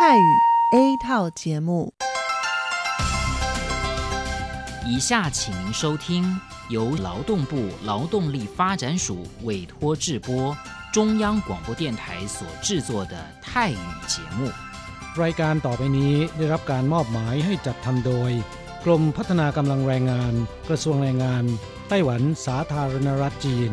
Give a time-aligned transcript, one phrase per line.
[0.00, 0.22] 泰语
[0.72, 1.92] A 套节目。
[4.86, 6.24] 以下请您收听
[6.70, 10.56] 由劳动部劳动力发展署委托制播、
[10.92, 13.76] 中央广播电台所制作的泰语
[14.06, 14.50] 节目。
[15.22, 18.30] รายการต่อไปนี้ได้รับการมอบหมายให้จัดทำโดย
[18.84, 20.32] กรมพัฒนากำลังแรงงาน
[20.68, 21.44] กระทรวงแรงงาน
[21.88, 23.72] ไต้หวันสาธารณรัฐจีน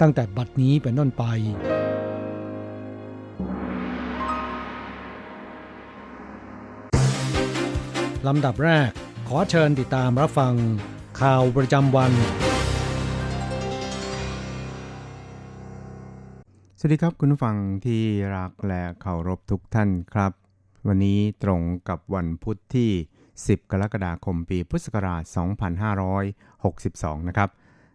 [0.00, 1.24] ตั้งแต่บัดนี้เป็นต้นไป
[8.26, 8.90] ลำดับแรก
[9.28, 10.54] ขอเชิญติดตามรับฟัง
[11.20, 12.12] ข่าวประจำวัน
[16.78, 17.56] สวัสดีครับคุณฟัง
[17.86, 18.02] ที่
[18.36, 20.32] รักและเคารพทุกท่านครับ
[20.88, 22.90] วันนี้ตรงกับวันพุทธที่
[23.30, 25.22] 10 กรกฎาคมปีพุทธศักราช
[27.20, 27.50] 2562 นะครับ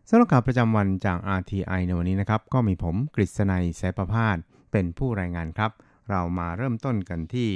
[0.09, 4.37] สำหรับข่าวประจำวันจาก RTI ในวันนี้นะครับ ก็มีผมกฤษณัยแสประพาส
[4.71, 5.71] เป็นผู้รายงานครับ
[6.09, 7.49] เรามาเริ่มต้นกันที่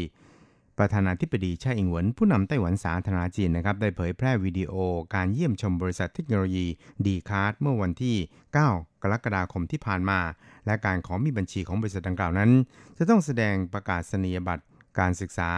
[0.77, 4.73] ประธานาธิบดีไช่อิงเหวินผู้นำไต้หวันสาธารณจีนนะครับ ได้เผยแพร่วิดีโอ
[5.15, 6.65] การเยี่ยมชมบริษัทเทคโนโลยี
[7.05, 10.19] ดีคาร์ดเมื่อวันที่ 9 กรกฎาคมที่ผ่านมา
[10.65, 12.51] และการขอมีบัญชีของบริษัทดังกล่าวนั้น
[12.97, 14.63] จะต้องแสดงประกาศนียบัตร
[14.99, 15.51] การศึกษา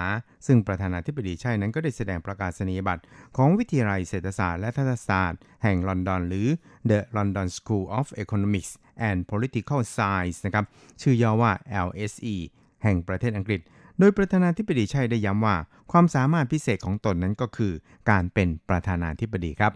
[0.47, 3.03] ซึ่งประธานาธิบดีไช่นั้นก็ได้แสดงประกาศนียบัตร
[3.37, 6.47] ของวิทยาลัยเศรษฐศาสตร์และทัศศาสตร์ แห่งลอนดอน หรือ
[6.89, 8.71] The London School of Economics
[9.09, 10.65] and Political Science นะครับ
[11.01, 11.51] ชื่อย่อว่า
[11.87, 12.35] LSE
[12.83, 13.61] แห่งประเทศอังกฤษ
[13.99, 15.55] โดยประธานาธิบดีชัยได้ย้ำว่า
[15.91, 17.73] ความสามารถพิเศษของตนนั้นก็คือ
[18.09, 19.73] การเป็นประธานาธิบดีครับ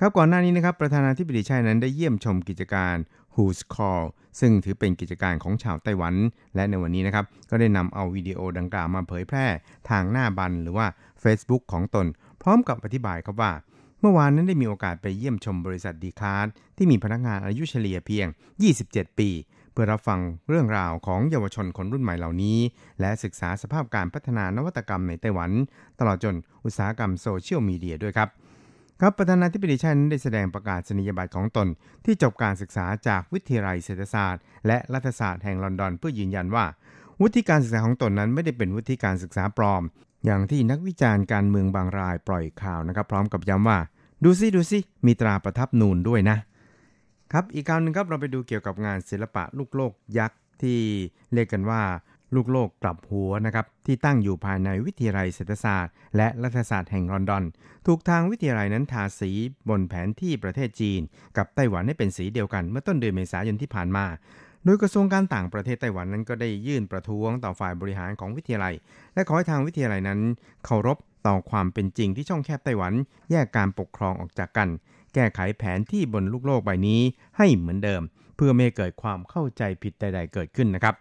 [0.00, 2.96] ครับก่อนหน้านี้นะครับประธานาธิบดีไช่นั้นได้เยี่ยมชมกิจการ
[3.34, 4.04] Whoscall
[4.40, 6.14] ซึ่งถือเป็นกิจการของชาวไต้หวัน
[6.54, 9.46] และในวันนี้นะครับ ก็ได้นำเอาวิดีโอดังกล่าวมาเผยแพร่
[9.90, 10.86] ทางหน้าบันหรือว่า
[11.22, 12.06] Facebook ของตน
[12.42, 13.52] พร้อมกับอธิบายครับว่า
[14.00, 16.46] เมื่อวานนั้นได้มีโอกาสไปเยี่ยมชมบริษัท Dcard
[16.76, 18.26] ที่มีพนักงานอายุเฉลี่ยเพียง
[18.72, 19.30] 27 ปี
[19.72, 22.58] เพื่อรับฟังเรื่องราวของเยาวชนคนรุ่นใหม่เหล่านี้
[23.00, 25.50] และศึกษาสภาพการพัฒนานวัตกรรมในไต้หวัน
[25.98, 28.28] ตลอดจนอุตสาหกรรมโซเชียลมีเดียด้วยครับ
[29.02, 31.68] ครับประธานาธิบดีชันได้แสดงประกาศนียบัตรของตน
[32.04, 36.64] ที่จบการศึกษาจากวิทยาลัยเศรษฐศาสตร์ และรัฐศาสตร์แห่งลอนดอนเพื่อยืนยันว่า
[37.20, 39.82] วุฒิการศึกษาของตนนั้นไม่ได้เป็นวุฒิการศึกษาปลอม
[40.24, 43.78] อย่างที่นักวิจารณ์การเมืองบางรายปล่อยข่าวนะครับ พร้อมกับย้ำว่า
[44.24, 46.36] ดูซิดูซิมีตราประทับนูนด้วยนะ
[47.32, 50.78] ครับอีกข่าวหนึ่งครับเราไปดูเกี่ยวกับงานศิลปะลูกโลกยักษ์ที่
[51.32, 51.82] เรียกกันว่า
[52.34, 57.44] ลูกโลกกลับหัวนะครับที่ตั้งอยู่ภายในวิทยาลัยเศรษฐศาสตร์ และรัฐศาสตร์แห่งลอนดอน
[57.86, 59.30] ถูกทางวิทยาลัยนั้นทาสี
[59.68, 61.00] บนแผนที่ประเทศจีน
[61.36, 64.04] กับไต้หวันให้เป็นสีเดียวกันเมื่อต้นเดือนเมษายนที่ผ่านมา
[64.64, 68.74] โดยกระทรวงการต่างประเทศไต้หวันนั้นก็ได้ยื่นประท้วงต่อฝ่ายบริหารของวิทยาลัย
[69.14, 70.20] และขอให้ทางวิทยาลัยนั้น
[70.64, 72.92] เคารพต่อความเป็นจริงที่ช่องแคบไต้หวัน
[73.30, 74.68] แยกการปกครองออกจากกัน
[75.14, 77.00] แก้ไขแผนที่บนลูกโลกใบนี้
[77.38, 78.02] ให้เหมือนเดิม
[78.36, 80.94] เพื่อไม่ให้เกิดความเข้าใจผิดใด ๆ เกิดขึ้นนะครับ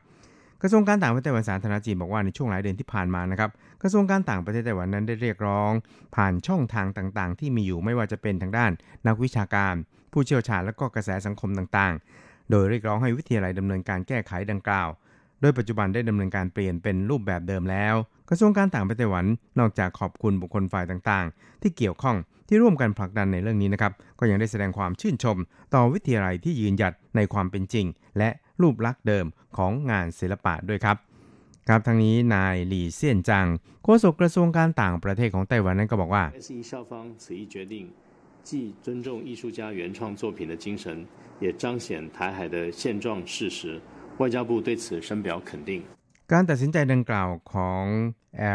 [0.61, 3.49] กระทรวงการต่างประเทศไต้หวันสาธารณจีนบอกว่าในช่วงหลายเดือนที่ผ่านมานะครับ
[3.81, 5.71] กระทรวงการต่างประเทศไต้หวันนั้นได้เรียกร้อง
[6.15, 8.71] ผ่านช่องทางต่างๆ ที่มีอยู่ไม่ว่าจะเป็นทางด้าน
[9.07, 9.73] นักวิชาการ
[10.13, 14.89] ผู้เชี่ยวชาญและก็กระแสสังคมต่างๆ โดยเรียกร้องให้วิทยาลัยดำเนินการแก้ไขดังกล่าว
[15.41, 17.95] โดยปัจจุบันได้ดำเนินการเปลี่ยนเป็นรูปแบบเดิมแล้ว
[18.28, 19.26] กระทรวงการต่างประเทศไต้หวัน
[19.58, 22.16] นอกจากขอบคุณบุคคลฝ่ายต่างๆ ที่เกี่ยวข้อง
[22.48, 25.36] ที่ร่วมกันผลักดันในเรื่องนี้นะครับก็ยังได้แสดงความชื่นชม
[25.74, 27.86] ต่อวิทยาลัยที่ยืนหยัดในความเป็นจริง
[28.18, 28.30] และ
[28.62, 29.26] รูปลักษณ์เดิม
[29.56, 30.96] ของงานศิลปะด้วยครับ
[31.68, 33.46] ครับทั้งนี้นายหลี่เซียนจัง
[33.84, 37.74] โฆษกกระทรวงการต่างประเทศของไต้หวันนั้นก็บอกว่า SE 校方此一决定，
[38.48, 38.50] 既
[38.84, 40.84] 尊重艺术家原创作品的精神，
[41.44, 43.60] 也彰显台海的现状事实。
[44.20, 45.70] 外交部对此深表肯定。
[46.32, 47.84] การตัดสินใจดังกล่าวของ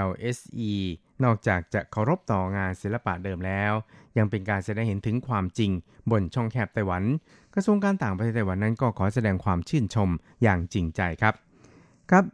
[0.07, 0.73] LSE
[1.25, 3.73] นอกจากจะเคารพต่องานศิลปะเดิมแล้ว
[4.19, 5.71] ยังเป็นการแสดงเห็นถึงความจริง
[6.11, 7.03] บนช่องแคบไต้หวัน
[7.55, 10.09] กระทรวงการต่างประเทศไต้หวันนั้นก็ขอแสดงความชื่นชม
[10.43, 11.35] อย่างจริงใจครับ
[12.11, 12.25] ครับ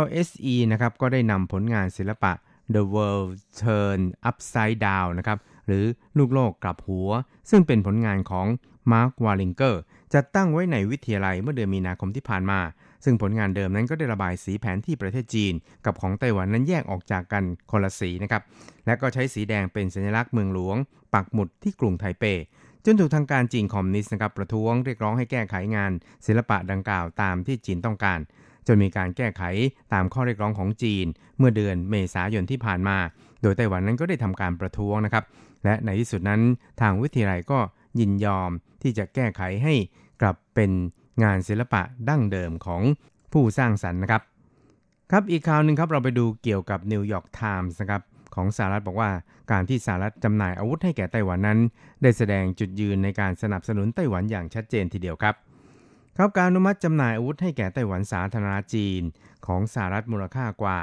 [0.00, 2.32] LSE นะครับก็ได้นำผลงานศิลปะ
[2.74, 3.30] The World
[3.60, 4.00] Turn
[4.30, 5.84] Upside Down นะครับหรือ
[6.18, 7.10] ลูกโลกกลับหัว
[7.50, 8.46] ซึ่งเป็นผลงานของ
[8.92, 9.74] Mark Wallinger
[10.14, 12.60] จัดตั้งไว้ในวิทยาลัยเมื่อเดือนมีนาคมที่ผ่านมา
[13.04, 15.54] ซึ่งผลงานเดิมนั้นก็ได้ระบายสีแผนที่ประเทศจีน
[15.84, 18.42] กับของไต้หวันนั้นแยกออกจากกันคนละสีนะครับ
[18.86, 20.76] และก็ใช้สีแดงเป็นสัญลักษณ์เมืองหลวง
[21.14, 22.24] ปักหมุดที่กรุงไทเป
[22.84, 25.92] จนถูกทางการจีนคอมมิวนิสต์นะครับประท้วงเรียกร้องให้แก้ไขงาน
[26.26, 28.18] ศิลปะดังกล่าวตามที่จีนต้องการ
[28.66, 29.42] จนมีการแก้ไข
[29.92, 31.06] ตามข้อเรียกร้องของจีน
[31.38, 32.96] เมื่อเดือนเมษายนที่ผ่านมา
[33.42, 35.24] โดยไต้หวันนั้นก็ได้ทำการประท้วงนะครับ
[35.64, 36.40] และในที่สุดนั้น
[36.80, 37.58] ทางวิทยาลัยก็
[38.00, 38.50] ยินยอม
[38.82, 39.74] ที่จะแก้ไขให้
[40.20, 40.70] กลับเป็น
[41.22, 42.82] งานศิลปะดั้งเดิมของ
[43.32, 44.22] ผู้สร้างสรรค์นะครับ
[45.10, 48.02] ครับอีกข่าวหนึ่งครับเราไปดูเกี่ยวกับนิวยอร์กไทมส์นะครับ
[48.34, 49.10] ของสหรัฐบอกว่า
[49.52, 51.58] การที่สหรัฐจำหน่ายอาวุธให้แก่ไต้หวันนั้น
[52.02, 55.34] ได้แสดงจุดยืนในการสนับสนุนไต้หวันอย่างชัดเจนทีเดียวครับ
[56.16, 59.02] ครับการอนุมัติจำหน่ายอาวุธให้แก่ไต้หวันสาธารณรัฐจีน
[59.46, 60.78] ของสหรัฐมูลค่ากว่า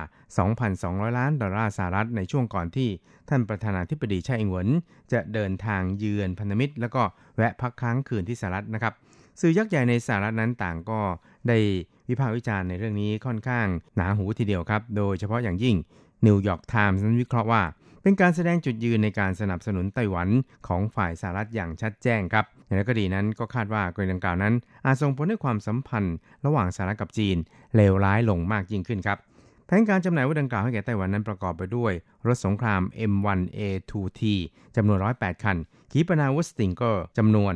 [0.58, 2.90] 2,200 ล้านดอลลาร์สหรัฐในช่วงก่อนที่
[3.30, 4.70] ท่านประธานาธิบดีไช่อิงเหวิน
[5.14, 7.02] จะเดินทางเยือนพันธมิตร แล้วก็
[7.36, 8.94] แวะพักค้างคืนที่สหรัฐนะครับ
[9.42, 11.00] สื่อยักษ์ใหญ่ในสหรัฐนั้นต่างก็
[11.48, 11.58] ได้
[12.10, 15.76] วิพากษ์วิจารณ์ในเรื่องนี้ค่อนข้างหนาหูทีเดียวครับ โดยเฉพาะอย่างยิ่ง
[16.26, 17.62] นิวยอร์กไทมส์นั้นวิเคราะห์ว่า
[18.02, 20.30] เป็นการแสดงจุดยืนในการสนับสนุนไต้หวัน
[20.68, 24.54] ของฝ่ายสหรัฐอย่างชัดแจ้งครับอย่างไรก็ดีนั้นก็คาดว่ากรณีดังกล่าวนั้น
[24.86, 26.16] อาจส่งผลให้ความสัมพันธ์
[26.46, 27.38] ระหว่างสหรัฐกับจีน
[27.76, 29.18] เลวร้ายลงมากยิ่งขึ้นครับ
[29.66, 31.94] แผนการจำหน่ายอาวุธดังกล่าวให้แก่ไต้หวันนั้นประกอบไปด้วย
[32.28, 32.82] รถสงคราม
[33.12, 34.22] M1A2T
[34.76, 35.58] จำนวน 108 คัน
[35.92, 37.54] ขีปนาวุธสติงเกอร์จำนวน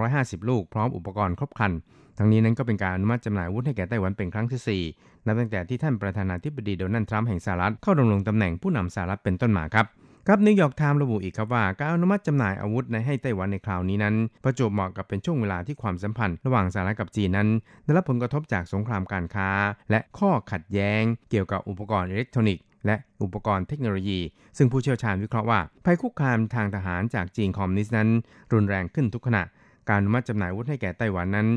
[0.00, 1.72] 250 ลูก พร้อมอุปกรณ์ครบครัน
[2.18, 9.86] ทั้งนี้นั้นก็เป็นการอนุมัติจำหน่ายอาวุธให้แก่ไต้หวันเป็นครั้งที่ 4 นับตั้งแต่ที่ท่านประธานาธิบดีโดนัลด์ทรัมป์แห่งสหรัฐเข้าดำรงตำแหน่งผู้นำสหรัฐเป็นต้นมาครับ
[10.28, 14.14] ครับนิวยอร์กไทม์ระบุอีกครับว่าการอนุมัติจำหน่ายอาวุธในให้ไต้หวันในคราวนี้นั้น
[14.44, 17.48] ประจวบเหมาะกับเป็นช่วงเวลาที่ความสัมพันธ์ระหว่างสหรัฐกับจีนนั้น
[17.84, 19.48] ได้รับผลกระทบจากสงครามการค้า
[19.90, 24.20] และข้อขัดแย้ง เกี่ยวกับอุปกรณ์อิเล็กทรอนิกส์และอุปกรณ์เทคโนโลยี
[24.56, 28.08] ซึ่งผู้เชี่ยวชาญวิเคราะห์ว่าภัยคุกคามทางทหารจากจีนคอมมิวนิสต์นั้น
[28.52, 29.42] รุนแรงขึ้นทุกขณะ
[29.88, 31.48] การอนุมัติจำหน่ายอาวุธให้แก่ไต้หวันนั้น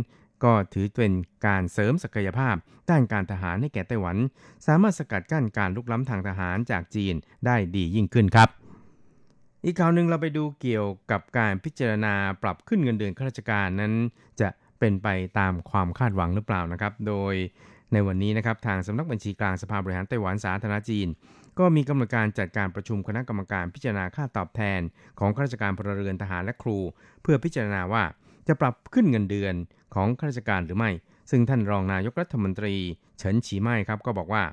[0.44, 1.14] ก็ถือเป็น
[1.46, 2.56] การเสริมศักยภาพ
[2.90, 4.18] ด้านการทหารให้แก่ไต้หวัน
[4.68, 7.16] สามารถสกัดกั้นการลุกล้ำทางทหารจากจีน
[7.46, 8.50] ได้ดียิ่งขึ้นครับ
[9.66, 12.14] อีกข่าวหนึ่งเราไปดูเกี่ยวกับการพิจารณา
[12.44, 13.94] ปรับขึ้นเงินเดือนข้าราชการนั้น
[14.42, 14.50] จะ
[14.80, 15.08] เป็นไป
[15.40, 17.34] ตามความคาดหวังหรือเปล่านะครับ โดย
[17.94, 21.08] ในวันนี้นะครับทางสำนักบัญชีกลางสภาบริหารไต้หวันสาธารณจีน
[21.60, 24.80] ก็มีกำหนดการจัดการประชุมคณะกรรมการพิจารณาค่าตอบแทน
[25.20, 26.78] ของข้าราชการพลเรือนทหารและครู
[27.22, 28.04] เพื่อพิจารณาว่า
[28.48, 29.56] จะปรับขึ้นเงินเดือน
[29.96, 30.92] ของข้าราชการหรือไม่
[31.32, 32.76] ซึ่งท่านรองนายกรัฐมนตรี
[33.18, 34.44] เฉินฉีไม้ครับก็บอกว่า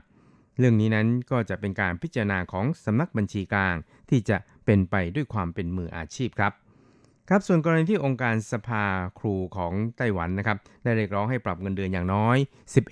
[0.59, 3.75] เรื่องนี้นั้นก็จะเป็นการพิจารณาของสำนักบัญชีกลาง
[4.11, 6.53] ที่จะเป็นไปด้วยความเป็นมืออาชีพครับ
[7.29, 8.85] ครับส่วนกรณีที่องค์การสภา
[9.19, 12.37] ครูของไต้หวันนะครับได้เรียกร้องให้ปรับเงินเดือนอย่างน้อย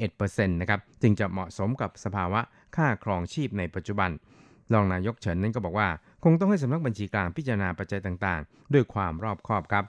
[0.02, 2.40] 11%นะครับจึงจะเหมาะสมกับสภาวะ
[2.76, 4.10] ค่าครองชีพในปัจจุบัน
[4.72, 5.88] รองนายกเฉินนั้นก็บอกว่า
[6.24, 9.84] คงต้องให้สำนักบัญชีกลางพิจารณาปัจจัยต่างๆ ด้วยความรอบคอบครับ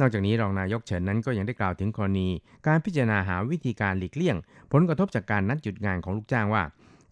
[0.00, 2.28] นอกจากนี้รองนายกเฉินนั้นก็ยังได้กล่าวถึงกรณี
[2.66, 4.36] การพิจารณาหาวิธีการหลีกเลี่ยง
[4.72, 6.62] ผลกระทบจากการนัดหยุดงานของลูกจ้างว่า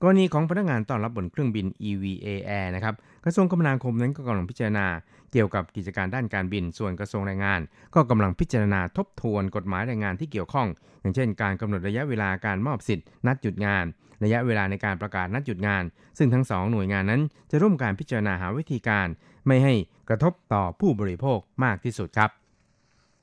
[0.02, 4.86] กรณีของพนักงานต้อนรับบนเครื่องบิน EVA Air นะครับกระทรวงคมนาคมนั้นก็กำลังพิจารณา
[5.32, 7.60] เกี่ยวกับกิจการด้านการบิน ส่วนกระทรวงแรงงาน
[7.94, 10.68] ก็กำลังพิจารณาทบทวนกฎหมายแรงงานที่เกี่ยวข้อง
[11.00, 13.84] อย่างเช่น การกำหนดระยะเวลาการมอบสิทธิ์นัดหยุดงาน
[14.24, 15.84] ระยะเวลาในการประกาศนัดหยุดงาน
[16.18, 19.06] ซึ่งทั้งสองหน่วยงานนั้นจะร่วมการพิจารณาหาวิธีการ
[19.46, 19.74] ไม่ให้
[20.08, 22.30] กระทบต่อผู้บริโภคมากที่สุดครับ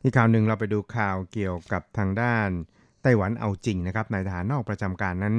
[0.05, 2.49] อีกข่าวหนึ่งเราไปดูข่าวเกี่ยวกับทางด้าน
[3.01, 5.35] ไต้หวันเอาจริงนะครับนายทหารนอกประจำการนั้น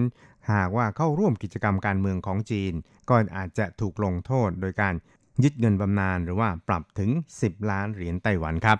[0.53, 2.73] หากว่าเข้าร่วมกิจกรรมการเมืองของจีน
[3.09, 4.95] ก็อาจจะถูกลงโทษโดยการ
[5.43, 8.79] ยึดเงินบำนาญหรือว่าปรับถึง 10 ล้านเหรียญไต้หวันครับ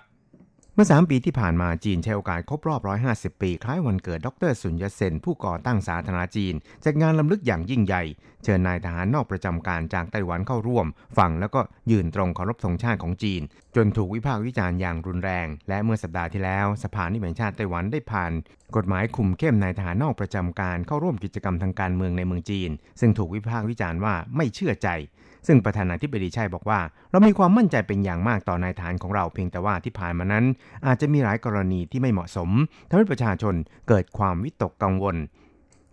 [0.79, 2.81] มื่อ 3 ปีที่ผ่านมาจีนใช้โอกาสครบรอบ
[3.11, 6.53] 150 ปี คล้ายวันเกิดดรสุญญเซน ผู้ก่อตั้งสาธารณจีน
[6.85, 8.03] จัดงานลำลึกอย่างยิ่งใหญ่
[8.43, 13.41] เชิญนายทหารนอกประจำการจากไต้หวันเข้าร่วม ฟังแล้วก็ยืนตรงเคารพธงชาติของจีน
[13.75, 18.31] จนถูกวิพากษ์วิจารณ์อย่างรุนแรง และเมื่อสัปดาห์ที่แล้ว สภานิติบัญชาติไต้หวันได้ผ่าน
[18.75, 22.69] กฎหมายคุมเข้มนายทหารนอกประจำการเข้าร่วมกิจกรรมทางการเมืองในเมืองจีน
[22.99, 24.89] ซึ่งถูกวิพากษ์วิจารณ์ว่าไม่เชื่อใจ
[25.47, 26.79] ซึ่งประธานาธิบดีชัยบอกว่า
[27.11, 30.45] เรามีความมั่นใจเป็นอย่างมากต่อนายฐานของเราเพียงแต่ว่าที่ผ่านมานั้น
[30.87, 32.49] อาจจะมีหลายกรณีที่ไม่เหมาะสม
[32.89, 33.55] ทำให้ประชาชน
[33.87, 35.15] เกิดความวิตกกังวล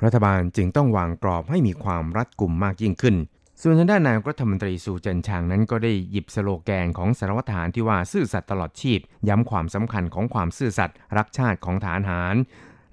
[0.05, 3.17] รัฐบาลจึงต้องวางกรอบให้มีความรัดกุมมากยิ่งขึ้น
[3.63, 12.37] ส่วนทางด้านนายรัฐมนตรีสูเจินชางนั้นก็ได้หยิบสโลแกนของสารวัตรทหารที่ว่าซื่อสัตย์ตลอดชีพ ย้ำความสำคัญของความซื่อสัตย์รักชาติของฐานหาร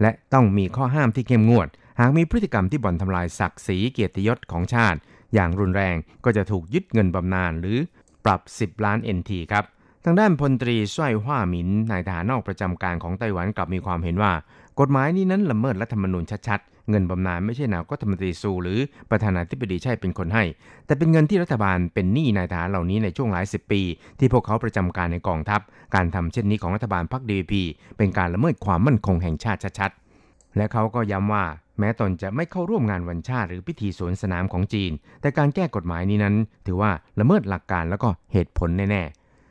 [0.01, 1.67] และต้องมีข้อห้ามที่เข้มงวด
[1.99, 4.99] หากมีพฤติกรรมที่บ่อนทำลายศักดิ์ศรีเกียรติยศของชาติ
[5.33, 5.95] อย่างรุนแรง
[6.25, 7.77] ก็จะถูกยึดเงินบำนาญหรือ
[8.25, 9.65] ปรับ 10 ล้าน NT ครับ
[10.05, 14.31] ทางด้านพลตรีส้อยห้าหมินนายทหารนอกประจำการของไต้หวันกลับมีความเห็นว่า
[14.79, 20.43] กฎหมายนี้นั้นละเมิดรัฐธรรมนูญชัดๆ เงินบำนาญไม่ใช่นายกรัฐมนตรีซูหรือประธานาธิบดีใช่เป็นคนให้
[20.85, 23.81] แต่เป็นเงินที่รัฐบาลเป็นหนี้นายทหารเหล่านี้ในช่วงหลายสิบปี
[24.19, 25.61] ที่พวกเขาประจำการในกองทัพ
[25.95, 27.61] การทำเช่นนี้ของรัฐบาลพรรคดีพี
[27.97, 31.45] เป็นการละเมิดความมั่นคงแห่งชาติชัดๆและเขาก็ย้ำว่า
[31.79, 36.35] แม้ตนจะไม่เข้าร่วมงานวันชาติหรือพิธีสวนสนามของจีน แต่การแก้กฎหมายนี้นั้น
[36.65, 39.03] ถือว่าละเมิดหลักการแล้วก็เหตุผลแน่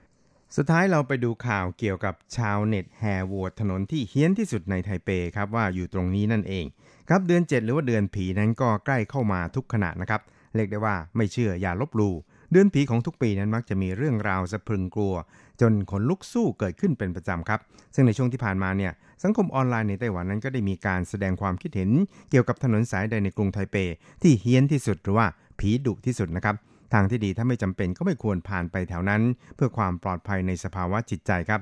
[0.02, 6.64] ๆ สุดท้ายเราไปดูข่าวเกี่ยวกับชาวเน็ตแห่โหวตถนนที่เฮี้ยนที่สุดในไทเปครับว่าอยู่ตรงนี้นั่นเอง
[7.08, 10.20] ครับเดือน 7 หรือว่าเดือนผีนั้นก็ใกล้เข้ามาทุกขณะนะครับ
[10.54, 12.14] เรียกได้ว่าไม่เชื่ออย่าลบลู่
[12.52, 15.14] เดือนผีของทุกปีนั้นมักจะมีเรื่องราวสะพรึงกลัว
[15.61, 17.61] จนขนลุกสู้เกิดขึ้นเป็นประจำครับ
[17.95, 21.90] ซึ่งในช่วงที่ผ่านมาเนี่ยสังคมออนไลน์ในไต้หวันนั้นก็ได้มีการแสดงความคิดเห็น
[22.31, 23.76] เกี่ยวกับถนนสายใดในกรุงไทเป
[24.23, 25.26] ที่เฮี้ยนที่สุดหรือว่า
[25.59, 26.57] ผีดุที่สุดนะครับ
[26.93, 29.23] ทางที่ดีถ้าไม่จำเป็นก็ไม่ควรผ่านไปแถวนั้น
[29.55, 31.61] เพื่อความปลอดภัยในสภาวะจิตใจครับ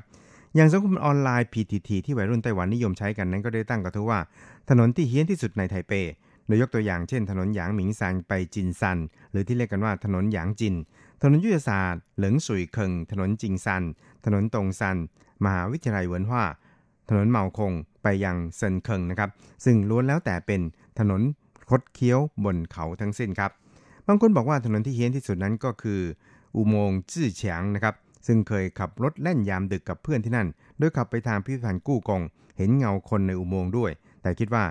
[0.54, 4.20] อย่างสังคมออนไลน์ PTT ที่วัยรุ่นไต้หวันนิยมใช้กันนั้นก็ได้ตั้งกระทู้ว่า
[4.70, 5.92] ถนนที่เฮี้ยนที่สุดในไทเป
[6.46, 8.98] โดยยกตัวอย่างเช่น ถนนหยางหมิงซานไปจินซาน
[9.30, 10.74] หรือที่เรียกกันว่าถนนหยางจิน
[11.20, 13.82] ถนนยุทธศาสตร์ เหลิงสุยเคิง ถนนจิงซัน
[14.24, 14.96] ถนนตงซัน
[15.44, 16.44] มหาวิทยาลัยเวินฮว่า
[17.08, 17.72] ถนนเมาคง
[18.02, 19.30] ไปยังเซินเคิงนะครับ
[19.64, 20.60] ซึ่งล้วนแล้วแต่เป็น
[20.98, 21.20] ถนน
[21.70, 23.50] คดเคี้ยวบนเขาทั้งสิ้นครับ
[24.06, 26.00] บางคนบอกว่าถนนที่เฮี้ยนที่สุดนั้นก็คือ
[26.56, 27.94] อุโมงค์จื้อเฉียงนะครับ
[28.26, 30.48] ซึ่งเคยขับรถแล่นยามดึกกับเพื่อนที่นั่น
[30.78, 32.22] โดยขับไปทางพิพิธภัณฑ์กู้กง
[32.56, 33.90] เห็นเงาคนในอุโมงค์ด้วย
[34.22, 34.64] แต่คิดว่า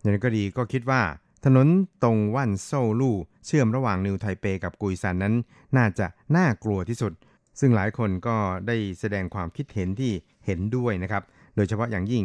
[0.00, 1.00] อย่างก็ดีก็คิดว่า
[1.44, 1.68] ถนน
[2.02, 2.70] ตรงว่านโซ
[3.00, 5.34] ลู่เชื่อมระหว่างนิวไทเปกับกุยซานนั้น
[5.76, 6.06] น่าจะ
[6.36, 7.12] น่ากลัวที่สุด
[7.60, 10.12] ซึ่งหลายคนก็ได้แสดงความคิดเห็นที่
[10.46, 11.22] เห็นด้วยนะครับ
[11.56, 12.24] โดยเฉพาะอย่างยิ่ง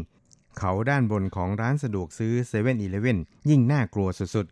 [0.57, 3.17] เขาด้านบนของร้านสะดวกซื้อเซเว่นอีเลเวน
[3.50, 4.45] ยิ่งน่ากลัวสุด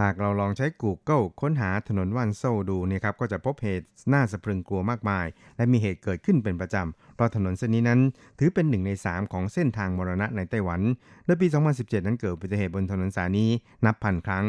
[0.00, 8.00] หากเราลองใช้ Google ค้นหาถนนว่านโซ่ลู่เนี่ยครับก็จะพบเหตุน่าสะพรึงกลัวมากมาย และมีเหตุเกิดขึ้นเป็นประจำ เพราะถนนเส้นนี้นั้น
[8.38, 10.80] ถือเป็นหนึ่งใน 3 ของเส้นทางมรณะในไต้หวัน
[11.24, 11.46] โดยปี
[11.76, 13.50] 2017 นั้นเกิดอุบัติเหตุบนถนนสายนี้
[13.84, 14.44] นับพันครั้ง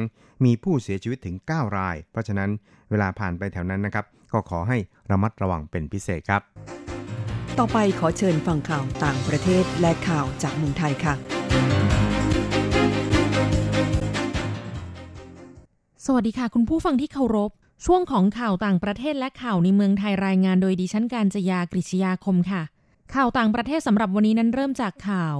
[0.46, 2.50] มีผู้เสียชีวิตถึง 9 ราย เพราะฉะนั้น
[2.90, 4.78] เวลาผ่านไปแถวนั้นนะครับ ก็ขอให้
[5.12, 6.42] ระมัดระวังเป็นพิเศษครับ
[7.60, 12.04] ต่อไปขอเชิญฟังข่าวต่างประเทศและข่าวจากเมืองไทยค่ะ
[16.07, 17.51] สวัสดีค่ะ คุณผู้ฟังที่เคารพ
[17.85, 22.63] ช่วงของข่าวต่างประเทศและข่าวในเมืองไทยรายงานโดยดิฉันการจยากริชยาคมค่ะ
[23.13, 25.38] ข่าวต่างประเทศสำหรับวันนี้นั้นเริ่มจากข่าว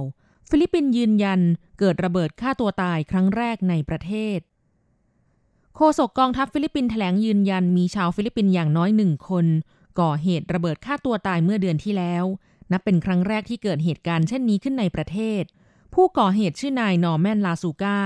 [0.48, 1.40] ฟิลิปปินส์ยืนยัน
[1.78, 4.38] เกิดระเบิดฆ่าตัวตายครั้งแรกในประเทศ
[5.76, 9.46] โฆษกกองทัพฟิลิปปินส์แถลงยืนยันมีชาวฟิลิปปินส์อย่างน้อยหนึ่งคน
[10.00, 12.24] ก่อเหตุระเบิดฆ่าตัวตายเมื่อเดือนที่แล้ว
[12.72, 15.42] นับเป็นครั้งแรกที่เกิดเหตุการณ์เช่นนี้ขึ้นในประเทศ
[16.00, 17.98] ผู้ก่อเหตุชื่อนายนอร์แมนลาซูกา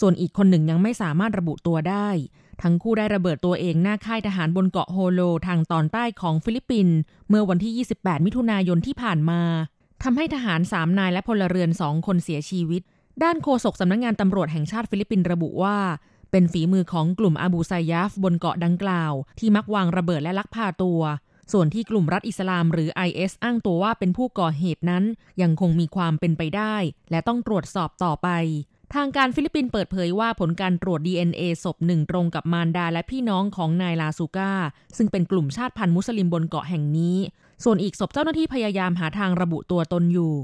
[0.00, 2.08] ส่วนอีกคนหนึ่งยังไม่สามารถระบุตัวได้
[2.62, 6.96] ทั้งคู่ได้ระเบิดตัวเองหน้าค่ายทหารบนเกาะโฮโลทางตอนใต้ของฟิลิปปินส์
[7.28, 9.40] เมื่อวันที่ 28 มิถุนายนที่ผ่านมา
[10.02, 12.82] ทำให้ทหาร3นายและพลเรือน2คนเสียชีวิต
[13.22, 15.78] ด้านโฆษกสำนักงานตำรวจแห่งชาติฟิลิปปินส์ระบุว่า
[16.30, 21.00] เป็นฝีมือของกลุ่มอาบูไซยาฟบนเกาะดังกล่าว ที่มักวางระเบิดและลักพาตัว
[21.52, 25.04] ส่วนที่กลุ่มรัฐอิสลามหรือ IS อ้างตัวว่าเป็นผู้ก่อเหตุนั้น
[25.42, 26.76] ยังคงมีความเป็นไปได้
[27.10, 28.28] และต้องตรวจสอบต่อไป
[28.94, 34.52] ทางการฟิลิปปินส์เปิดเผยว่าผลการตรวจ DNA ศพหนึ่งตรงกับมารดาและพี่น้องของนายลาซูกา
[34.96, 37.16] ซึ่งเป็นกลุ่มชาติพันธุ์มุสลิมบนเกาะแห่งนี้
[37.64, 40.34] ส่วนอีกศพเจ้าหน้าที่พยายามหาทางระบุตัวตนอยู่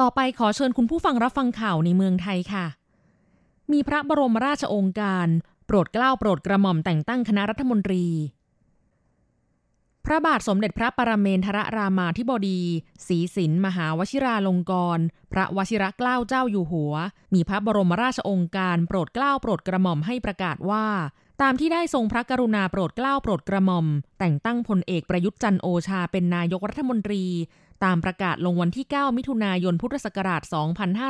[0.00, 2.66] ต่อไปขอเชิญคุณผู้ฟังรับฟังข่าวในเมืองไทยค่ะ
[3.72, 5.28] มีพระบรมราชโองการ
[5.66, 8.04] โปรดเกล้าโปรดกระหม่อมแต่งตั้งคณะรัฐมนตรี
[10.10, 12.60] พระบาทสมเด็จพระปรเมนทรรามาธิบดี
[13.06, 16.94] ศรีสินมหาวชิราลงกรณ์พระวชิระเกล้าเจ้าอยู่หัว
[17.34, 20.86] มีพระบรมราชองค์การโปรดเกล้าโปรดกระหม่อมให้ประกาศว่า
[21.42, 23.86] ตามที่ได้ทรงพระกรุณาโปรดเกล้าโปรดกระหม่อม
[24.18, 27.24] แต่งตั้งพลเอกประยุทธ์จันโอชาเป็นนายกรัฐมนตรี
[27.84, 30.42] ตามประกาศลงวันที่ 9 มิถุนายนพุทธศักราช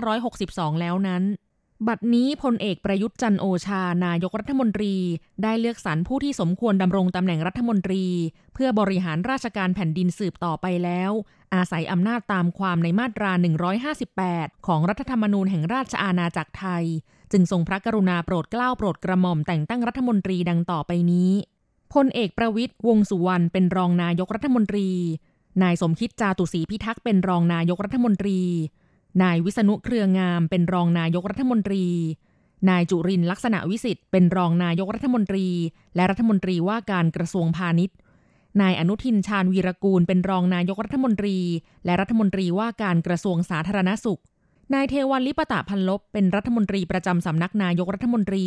[0.07, 1.23] 2562 แล้วนั้น
[1.87, 4.95] บัดนี้พลเอกประยุทธ์จันโอชา นายกรัฐมนตรี
[5.43, 8.05] ได้เลือกสรรผู้ที่สมควรดำรงตำแหน่งรัฐมนตรี
[8.55, 11.11] เพื่อบริหารราชการแผ่นดินสืบต่อไปแล้ว
[11.55, 13.31] อาศัยอำนาจตามความในมาตรา
[13.99, 16.85] 158 ของรัฐธรรมนูญแห่งราชอาณาจักรไทย
[17.33, 21.31] จึงทรงพระกรุณาโปรดเกล้าโปรดกระหม่อมแต่งตั้งรัฐมนตรีดังต่อไปนี้
[21.95, 24.89] พลเอกประวิทย์วงสุวรรณเป็นรองนายกรัฐมนตรี
[25.63, 28.39] นายสมคิดจาตุศรีพิทักษ์เป็นรองนายกรัฐมนตรี
[29.23, 31.85] นายวิษณุเครืองามเป็นรองนายกรัฐมนตรี
[32.71, 35.47] นายจุรินลักษณะวิสิทธิ์เป็นรองนายกรัฐมนตรี
[35.97, 37.97] และรัฐมนตรีว่าการกระทรวงพาณิชย์
[38.61, 41.37] นายอนุทินชาญวีรกูลเป็นรองนายกรัฐมนตรี
[41.85, 44.21] และรัฐมนตรีว่าการกระทรวงสาธารณสุข
[44.75, 48.47] นายเทวันลิปตะพันลบเป็นรัฐมนตรีประจำสำนักนายกรัฐมนตรี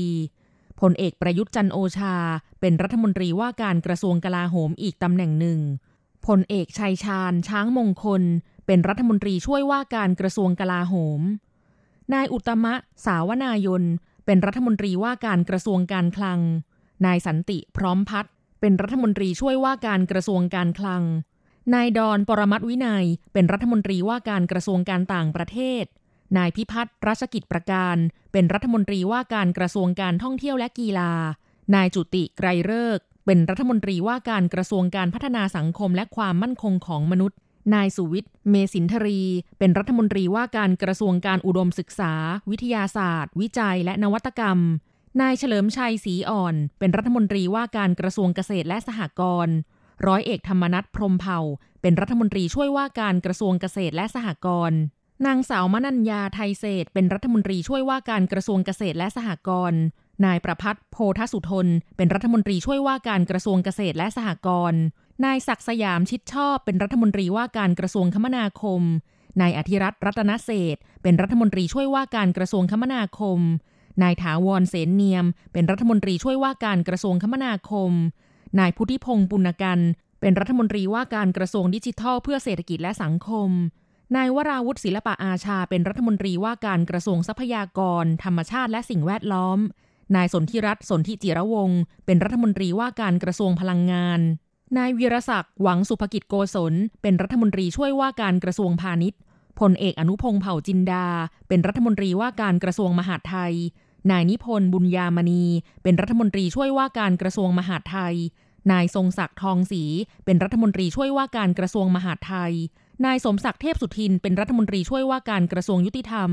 [0.81, 2.15] พลเอกประยุทธ์จันโอชา
[2.61, 5.59] เป็นรัฐมนตรีว่าการกระทรวงกลาโหมอีกตำแหน่งหนึ่ง
[6.27, 8.23] พลเอกชัยชาญช้างมงคล
[8.65, 11.21] เป็นรัฐมนตรีช่วยว่าการกระทรวงกลาโหม
[12.13, 12.73] นายอุตมะ
[13.05, 13.83] สาวนายน
[14.25, 16.39] เป็นรัฐมนตรีว่าการกระทรวงการคลัง
[17.05, 21.03] นายสันติพร้อมพัฒน์เป็นรัฐมนตรีช่วยว่าการกระทรวงการคลัง
[21.73, 25.83] นายดอนปรมัตวินัย เป็นรัฐมนตรีว่าการกระทรวงการต่างประเทศ
[26.37, 27.95] นายพิพัฒน์รัชกิจประการ
[28.31, 31.11] เป็นรัฐมนตรีว่าการกระทรวงการท่องเที่ยวและกีฬา
[31.75, 37.37] นายจุติไกรเลิกเป็นรัฐมนตรีว่าการกระทรวงการพัฒนาสังคมและความมั่นคงของมนุษย์
[37.73, 39.19] นายสุวิทย์ เมสินทรี
[39.59, 42.13] เป็นรัฐมนตรีว่าการกระทรวงการอุดมศึกษา
[42.49, 44.59] วิทยาศาสตร์ วิจัยและนวัตกรรม
[45.21, 49.55] นายเฉลิมชัยศรีอ่อน เป็นรัฐมนตรีว่าการกระทรวงเกษตรและสหกรณ์
[50.07, 51.39] ร้อยเอกธรรมนัฐพรมเผ่า
[51.81, 54.79] เป็นรัฐมนตรีช่วยว่าการกระทรวงเกษตรและสหกรณ์
[55.25, 59.81] นางสาวมนัญญาไทยเศษ เป็นรัฐมนตรีช่วยว่าการกระทรวงเกษตรและสหกรณ์
[60.25, 64.81] นายประพัฒน์โพธสุทน เป็นรัฐมนตรีช่วยว่าการกระทรวงเกษตรและสหกรณ์
[65.25, 68.81] นายศักดิ์สยามชิดชอบเป็นรัฐมนตรีว่าการกระทรวงคมนาคม
[69.41, 73.39] นายอธิรัตน์รัตนเศษเป็นรัฐมนตรีช่วยว่าการกระทรวงคมนาคม
[74.03, 77.91] นายถาวรเสนเนียม เป็นรัฐมนตรีช่วยว่าการกระทรวงคมนาคม
[78.59, 79.79] นายพุทธิพงศ์ปุณกัน
[80.21, 83.49] เป็นรัฐมนตรีว่าการกระทรวงดิจิทัล เพื่อเศรษฐกิจและสังคม
[84.15, 89.59] นายวราวุฒิศิลปะอาชาเป็นรัฐมนตรีว่าการกระทรวงทรัพยากร ธรรมชาติและสิ่งแวดล้อม
[90.15, 94.19] นายสนธิรัตน์สนธิจิระวงศ์เป็นรัฐมนตรีว่าการกระทรวงพลังงาน
[94.77, 99.19] นายวีรศักดิ์หวังสุภกิจโกศล เป็นรัฐมนตรีช่วยว่าการกระทรวงพาณิชย์
[99.59, 101.07] พลเอกอนุพงษ์เผ่าจินดา
[101.47, 103.53] เป็นรัฐมนตรีว่าการกระทรวงมหาดไทย
[104.11, 105.45] นายนิพนธ์บุญญามณี
[105.83, 108.15] เป็นรัฐมนตรีช่วยว่าการกระทรวงมหาดไทย
[108.71, 109.83] นายทรงศักดิ์ทองศรี
[110.25, 112.53] เป็นรัฐมนตรีช่วยว่าการกระทรวงมหาดไทย
[113.05, 116.29] นายสมศักดิ์เทพสุทินเป็นรัฐมนตรีช่วยว่าการกระทรวงยุติธรรม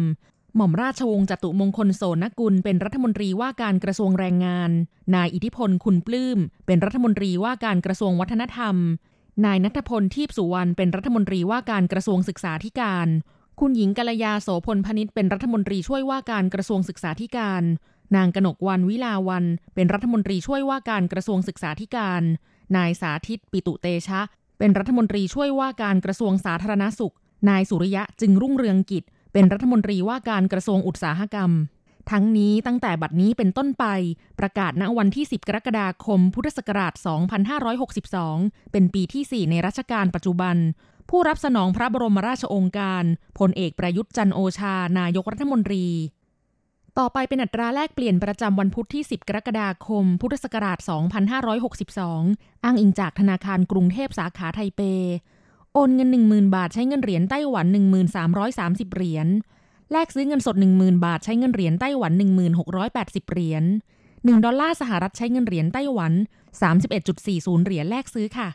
[0.56, 4.70] หม่อมราชวงศ์จตุมงคลโสนกุลเป็นรัฐมนตรีว่าการกระทรวงแรงงาน
[5.14, 8.76] นายอิทธิพลคุณปลื้มเป็นรัฐมนตรีว่าการกระทรวงวัฒนธรรม
[9.44, 13.08] นายนัทพลทีพสุวรรณเป็นรัฐมนตรีว่าการกระทรวงศึกษาธิการ
[13.60, 17.62] คุณหญิงกัลยาโสพลพนิษเป็นรัฐมนตรีช่วยว่าการกระทรวงศึกษาธิการ
[18.16, 22.22] นางกนกวันวิลาวัน เป็นรัฐมนตรีช่วยว่าการกระทรวงศึกษาธิการ
[22.76, 24.20] นายสาธิตปิตุเตชะ
[24.58, 27.14] เป็นรัฐมนตรีช่วยว่าการกระทรวงสาธารณสุข
[27.48, 31.50] นายสุริยะจึงรุ่งเรืองกิจ เป็นรัฐมนตรีว่าการกระทรวงอุตสาหกรรม
[32.10, 33.84] ทั้งนี้ตั้งแต่บัดนี้เป็นต้นไป
[34.40, 36.92] ประกาศณวันที่ 10 กรกฎาคม พุทธศักราช
[37.82, 40.56] 2562 เป็นปีที่ 4 ในรัชกาลปัจจุบัน
[41.10, 43.04] ผู้รับสนองพระบรมราชโองการ
[43.38, 45.86] พลเอกประยุทธ์จันโอชา นายกรัฐมนตรี
[46.98, 50.78] ต่อไปเป็นอัตราแลกเปลี่ยนประจำวันพุธที่ 10 กรกฎาคม พุทธศักราช
[51.70, 54.80] 2562 อ้างอิงจากธนาคารกรุงเทพสาขาไทเป
[55.80, 57.66] โอนเงิน 10,000 บาทใช้เงินเหรียญไต้หวัน
[58.30, 59.26] 1330 เหรียญ
[59.92, 62.12] แลกซื้อเงินสด 10,000 บาทใช้เงินเหรียญไต้หวัน
[62.72, 63.64] 1680 เหรียญ
[64.04, 66.12] 1 ดอลลาร์สหรัฐใช้เงินเหรียญไต้หวัน
[66.88, 68.48] 31.40 เหรียญแลกซื้อค่ะ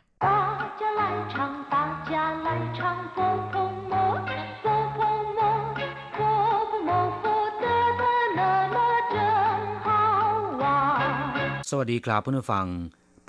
[11.70, 12.68] สวัสดีครับเพื่นผู้ฟัง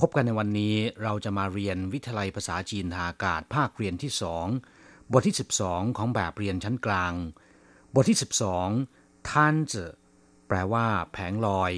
[0.00, 4.46] พบกันในวันนี้เราจะมาเรียนวิทยาลัยภาษาจีนทางอากาศภาคเรียนที่สอง
[5.12, 7.12] บทที่ 12 ของแบบเรียนชั้นกลาง
[7.94, 8.18] บทที่
[8.72, 9.74] 12ท่านจ
[10.48, 11.72] แปลว่า แผงลอย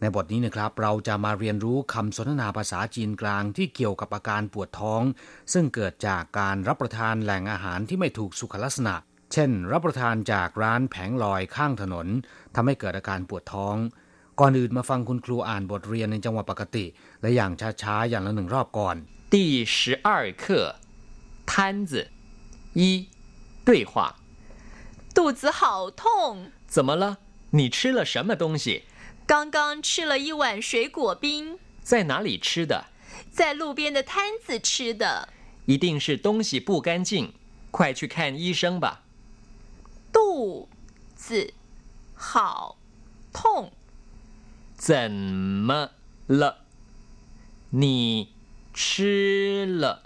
[0.00, 5.02] ในบทนี้นะครับ เราจะมาเรียนรู้คำสนทนาภาษาจีนกลางที่เกี่ยวกับอาการปวดท้อง
[5.52, 8.94] ซึ่งเกิดจากการรับประทานแหล่งอาหารที่ไม่ถูกสุขลักษณะ
[9.32, 12.06] เช่น รับประทานจากร้านแผงลอยข้างถนน
[12.54, 13.76] ทำให้เกิดอาการปวดท้อง
[14.40, 16.84] ก่อนอื่นมาฟังคุณครูอ่านบทเรียนในจังหวะปกติ
[17.21, 18.95] และอย่างช้าๆ อย่างละหนึ่งรอบก่อน
[19.33, 20.75] 第十二课，
[21.45, 22.09] 摊子
[22.73, 23.07] 一
[23.65, 24.15] 对话。
[25.13, 27.17] 肚子好痛，怎么了？
[27.51, 28.83] 你吃了什么东西？
[29.25, 32.85] 刚刚吃了一碗水果冰，在哪里吃的？
[33.31, 35.29] 在路边的摊子吃的。
[35.65, 37.33] 一定是东西不干净，
[37.71, 39.03] 快去看医生吧。
[40.11, 40.69] 肚
[41.15, 41.53] 子
[42.13, 42.77] 好
[43.33, 43.71] 痛，
[44.75, 45.91] 怎么
[46.27, 46.58] 了？
[47.72, 48.34] 你
[48.74, 50.02] 吃了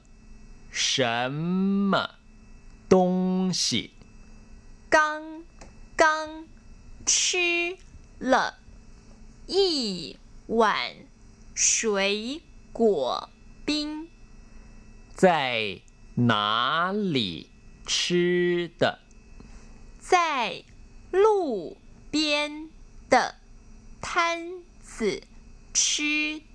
[0.71, 2.11] 什么
[2.91, 3.93] 东西？
[4.91, 5.43] 刚
[5.97, 6.47] 刚
[7.07, 7.79] 吃
[8.19, 8.59] 了
[9.47, 10.95] 一碗
[11.55, 13.31] 水果
[13.65, 14.11] 冰，
[15.15, 15.81] 在
[16.17, 17.49] 哪里
[17.87, 18.99] 吃的？
[19.99, 20.65] 在
[21.11, 21.79] 路
[22.11, 22.69] 边
[23.09, 23.37] 的
[24.03, 25.23] 摊子
[25.73, 26.54] 吃的。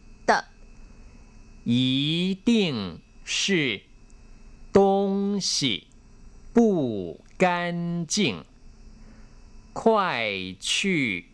[1.68, 3.83] 一定是
[4.72, 5.87] 东西
[6.52, 8.44] 不干净，
[9.72, 11.26] 快去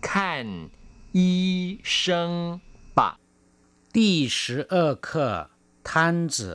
[0.00, 0.70] 看
[1.12, 2.60] 医生
[2.94, 3.18] 吧。
[3.92, 5.50] 第十二课
[5.82, 6.50] ท่านจื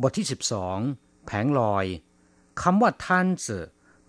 [0.00, 0.26] บทที่
[0.74, 1.86] 12 แผงลอย
[2.60, 3.58] คำว่าท่านจื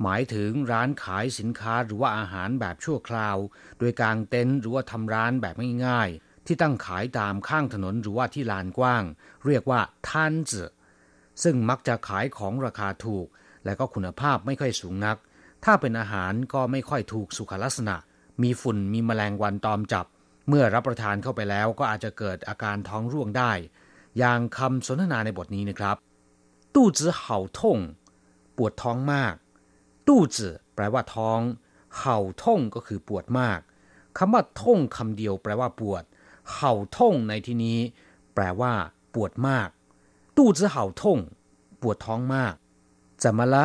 [0.01, 3.37] หมายถึงร้านขายสินค้าหรือว่าอาหารแบบชั่วคราว
[3.79, 5.55] โดยกางเต็นท์หรือว่าทำร้านแบบ
[5.85, 9.04] ง่ายๆ ที่ตั้งขายตามข้างถนนหรือว่าที่ลานกว้าง
[9.46, 9.80] เรียกว่า
[10.10, 10.62] ท่านจื
[11.42, 13.26] ซึ่งมักจะขายของราคาถูก
[13.64, 15.16] และก็คุณภาพไม่ค่อยสูงนัก
[15.64, 17.96] ถ้าเป็นอาหารก็ไม่ค่อยถูกสุขลักษณะ
[18.42, 20.06] มีฝุ่นมีแมลงวันตอมจับ
[20.48, 23.52] เมื่อรับประทานเข้าไปแล้วก็อาจจะเกิดอาการท้องร่วงได้
[24.18, 25.96] อย่างคำสนทนาในบทนี้นะครับ
[26.74, 27.78] ตู้จือเห่าท่ง
[28.56, 29.34] ปวดท้องมาก
[30.08, 31.40] ตู้จือแปลว่าท้อง
[31.98, 33.60] เห่าท่งก็คือปวดมาก
[34.18, 36.04] คำว่าท่งคำเดียวแปลว่าปวด
[36.53, 37.79] เห่าท่งในที่นี้
[38.33, 38.73] แปลว่า
[39.13, 39.69] ปวดมาก
[40.37, 41.19] ตู้จือเห่าท่ง
[41.81, 42.53] ปวดท้องมาก
[43.23, 43.55] 怎么了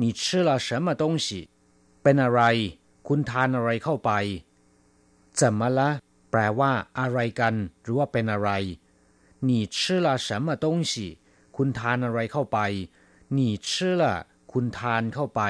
[0.00, 1.26] 你吃了什么东西
[2.02, 2.40] เป็นอะไร
[3.08, 4.10] คุณทานอะไรเข้าไป
[5.38, 5.80] 怎么了
[6.30, 8.50] แปลว่า อะไรกัน หรือว่าเป็นอะไร
[9.48, 10.92] 你吃了什么东西
[11.56, 12.58] คุณทานอะไรเข้าไป
[13.36, 13.38] 你
[13.68, 14.02] 吃了
[14.52, 15.40] คุณทานเข้าไป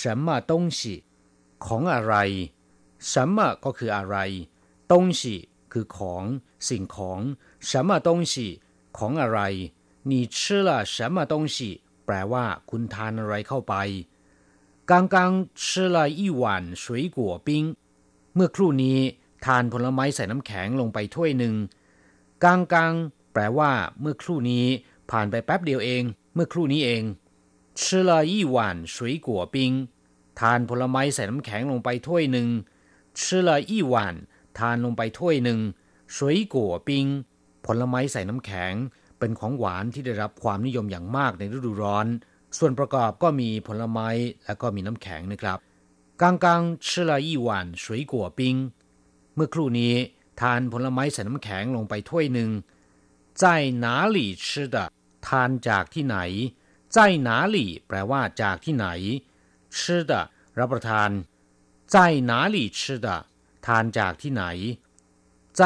[0.00, 0.80] 什么东西
[1.64, 2.14] ของอะไร
[3.10, 4.16] 什么ก็คืออะไร
[4.90, 5.22] 东西
[5.76, 6.24] คือของ
[6.68, 7.20] สิ่งของ
[7.70, 8.34] 什么东西
[8.98, 9.40] ของอะไร
[10.10, 10.36] 你吃
[10.68, 11.56] 了什么东西
[12.04, 13.74] แปลว่า คุณทานอะไรเข้าไป
[14.90, 15.16] 刚刚
[15.62, 16.42] 吃了一碗
[16.82, 16.84] 水
[17.16, 17.48] 果冰
[18.34, 18.98] เมื่อครู่นี้
[19.44, 21.54] ทานผลไม้ใส่น้ำแข็งลงไปถ้วยหนึ่ง
[22.44, 22.94] กางกาง
[23.32, 24.66] แปลว่า เมื่อครู่นี้
[25.10, 26.02] ผ่านไปแป๊บเดียวเอง
[26.34, 27.02] เมื่อครู่นี้เอง
[27.80, 28.56] 吃了一碗
[28.94, 29.56] 水果冰
[30.40, 32.48] ทานผลไม้ใส่น้ำแข็งลงไปถ้วยหนึ่ง
[33.18, 33.94] 吃了一碗
[34.59, 35.59] ทานลงไปถ้วยหนึ่ง
[36.17, 37.05] สวยกัวปิง
[37.65, 38.73] ผลไม้ใส่น้ำแข็ง
[39.19, 42.07] เป็นของหวานที่ได้รับความนิยมอย่างมากในฤดูร้อน
[42.57, 44.09] ส่วนประกอบก็มีผลไม้
[44.45, 45.57] และก็มีน้ำแข็งนะครับ
[46.21, 48.55] กังกังชิลาอีหวานสวยกัวปิง
[49.35, 49.93] เมื่อครู่นี้
[50.41, 52.49] ทานผลไม้ใส่น้ำแข็งลงไปถ้วยหนึ่ง
[53.39, 53.45] ใจ
[53.79, 54.85] หนาหลี่ชิดะ
[55.27, 56.17] ทานจากที่ไหน
[56.93, 58.87] ใจหนาหนแปลว่าจากที่ไหน
[59.77, 60.21] ชิดะ
[60.59, 61.09] รับประทาน
[61.91, 63.17] ใจหนาหลี่ชิดะ
[63.66, 64.44] ทานจากที่ไหน
[65.60, 65.62] 在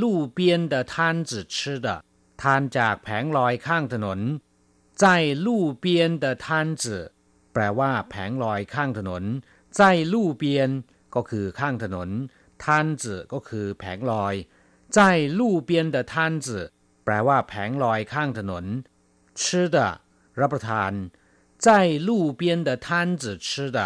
[0.00, 0.02] 路
[0.36, 0.38] 边
[0.72, 0.94] 的摊
[1.28, 1.86] 子吃的
[2.42, 4.20] ทานจากแผงลอยข้างถนน
[5.02, 5.04] 在
[5.46, 5.48] 路
[5.82, 5.84] 边
[6.22, 6.46] 的摊
[6.82, 6.84] 子
[7.52, 9.24] แปลว่าแผงลอยข้างถนน
[9.78, 9.80] 在
[10.12, 10.44] 路边
[11.14, 12.08] ก็คือข้างถนน
[12.64, 12.64] 摊
[13.02, 14.34] 子ก็คือแผงลอย
[14.96, 14.98] 在
[15.38, 16.14] 路边的摊
[16.44, 16.46] 子
[17.04, 18.64] แปลว่าแผงลอยข้างถนน
[19.40, 19.42] 吃
[19.74, 19.76] 的
[20.40, 20.92] รับประทาน
[21.64, 21.66] 在
[22.08, 22.88] 路边的摊
[23.22, 23.78] 子吃的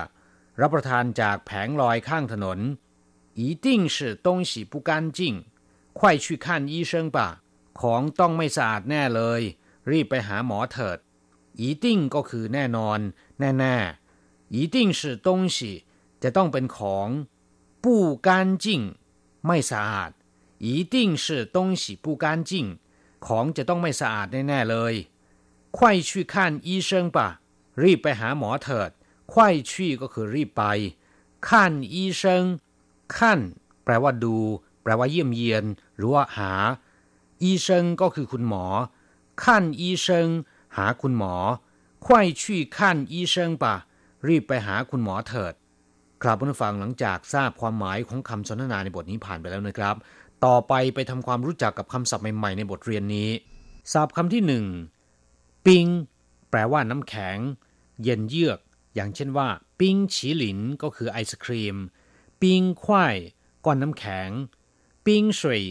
[0.60, 2.58] รับประทานจากแผงลอยข้างถนน
[3.38, 5.44] 一定是东西不干净
[5.92, 7.42] 快去看医生吧
[7.80, 9.42] ของต้องไม่สะอาดแน่เลย
[9.90, 10.98] รีบไปหาหมอเถิด
[11.60, 12.98] 一定ก็คือแน่นอน
[13.38, 13.76] แน่แน่
[14.54, 15.56] 一定是东西
[16.22, 17.08] จะต้องเป็นของ
[17.82, 18.28] 不干
[18.64, 18.66] 净
[19.46, 20.10] ไม่สะอาด
[20.66, 22.52] 一定是东西不干净
[23.26, 24.94] ของจะต้องไม่สะอาดแน่ๆเลย
[25.76, 25.78] 快
[26.08, 26.34] 去看
[26.68, 27.18] 医生吧
[27.82, 28.90] รีบไปหาหมอเถิด
[29.32, 29.34] 快
[29.70, 30.62] 去ก็คือรีบไป
[31.46, 31.48] 看
[31.94, 32.22] 医生
[33.17, 33.39] ขั้น
[33.83, 34.35] แปลว่าดู
[34.83, 35.63] แปลว่าเยี่ยมเยียน
[35.95, 36.53] หรือว่าหา
[37.41, 38.65] อีเชิงก็คือคุณหมอ
[39.43, 40.27] ขั้นอีเชิง
[40.77, 41.35] หาคุณหมอ
[42.05, 43.75] ควายชี้ขั้นอีเชิงปะ
[44.27, 45.53] รีบไปหาคุณหมอเถิด
[46.21, 49.95] ครับผู้ฟังหลังจากทราบความหมายของคำสนทนาในบทนี้ผ่านไปแล้วนะครับ
[50.45, 53.29] ต่อไปไปทำความรู้จักกับคำศัพท์ใหม่ๆในบทเรียนนี้
[53.93, 54.65] ศัพท์คำที่หนึ่ง
[55.65, 55.85] ปิง
[56.49, 57.37] แปลว่าน้ำแข็ง
[58.03, 58.59] เย็นเยือก
[58.95, 59.47] อย่างเช่นว่า
[59.79, 61.75] ปิ้งฉีหลินก็คือไอศครีม
[62.41, 63.15] ปิงควาย
[63.65, 64.29] ก้อนน้ำแข็ง
[65.05, 65.63] ปิงสุย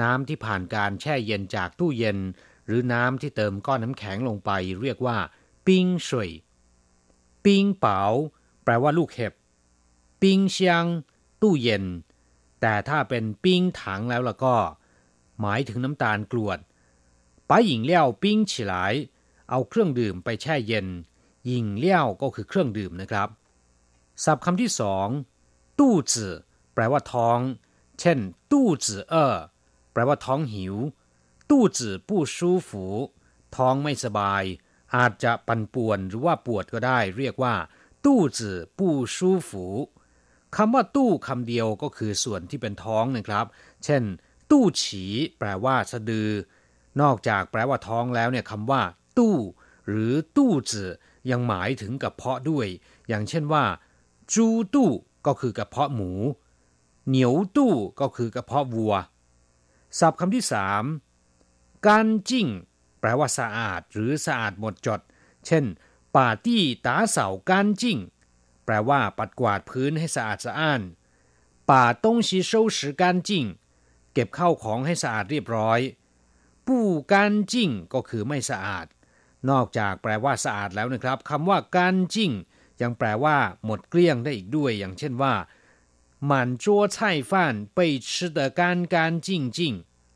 [0.00, 2.18] น้ำที่ผ่านการแช่เย็นจากตู้เย็น
[2.66, 5.18] หรือน้ำที่เติมก้อนน้ำแข็งลงไป เรียกว่า
[5.66, 6.30] ปิงสุย
[7.44, 8.02] ปิงเป๋า
[8.64, 9.32] แปลว่าลูกเห็บ
[10.22, 10.84] ปิงเชียง
[11.42, 11.84] ตู้เย็น
[12.60, 14.56] แต่ถ้าเป็นปิงถังแล้วล่ะก็
[15.40, 16.58] หมายถึงน้ำตาลกรวด
[17.48, 18.94] ปาหญิงเลี้ยวปิ้งฉีหลาย
[19.50, 20.86] เอาเครื่องดื่มไปแช่เย็น
[21.46, 23.28] หญิงเลี้ยวก็คือเครื่องดื่มนะครับ
[24.24, 25.08] ศัพท์คำที่สอง
[25.80, 26.32] ตู้จือ
[26.74, 27.38] แปลว่าท้อง
[28.00, 28.18] เช่น
[28.52, 29.36] ตู้จือเออ
[29.92, 30.76] แปลว่าท้องหิว
[31.50, 32.84] ตู้จือผู้ชูฝู
[33.56, 34.42] ท้องไม่สบาย
[34.94, 37.54] อาจจะปั่นป่วนหรือว่าปวดก็ได้ เรียกว่า
[38.04, 39.64] ตู้จือผู้ชูฝู
[40.56, 43.46] คำว่าตู้คำเดียวก็คือส่วนที่เป็นท้องนะครับ
[43.84, 44.02] เช่น
[44.50, 45.04] ตู้ฉี
[45.38, 46.30] แปลว่าสะดือ
[47.00, 48.82] นอกจากแปลว่าท้องแล้วเนี่ยคำว่า
[49.18, 49.36] ตู้
[49.88, 50.90] หรือตู้จือ
[51.30, 52.66] ยังหมายถึงกระเพาะด้วย
[53.08, 53.64] อย่างเช่นว่า
[54.32, 54.90] จูตู้
[55.26, 56.10] ก็คือกระเพาะหมู
[57.08, 58.94] เหนียวตู้ก็คือกระเพาะวัว
[59.98, 60.84] ศัพท์คำที่สาม
[61.86, 62.46] การจิ้ง
[63.00, 65.00] แปลว่าสะอาดหรือสะอาดหมดจด
[65.46, 65.64] เช่น
[66.16, 67.98] ป่าตี้ตาเสาการจิ้ง
[68.64, 70.82] แปลว่าปัดกวาดพื้นให้สะอาดสะอ้าน
[71.70, 73.44] ป่าต้งชีโซสือการจิ้ง
[74.12, 75.80] เก็บเข้าของให้สะอาดเรียบร้อย
[76.66, 78.86] ปู้การจิ้งก็คือไม่สะอาด
[79.50, 82.32] นอกจากแปลว่าสะอาดแล้วนะครับคำว่าการจิ้ง
[82.81, 85.33] ยังแปลว่า หมดเกลี้ยงได้อีกด้วย อย่างเช่นว่า
[86.29, 86.97] 满桌菜
[87.29, 87.31] 饭
[87.77, 88.61] 被吃得干
[88.93, 89.59] 干净净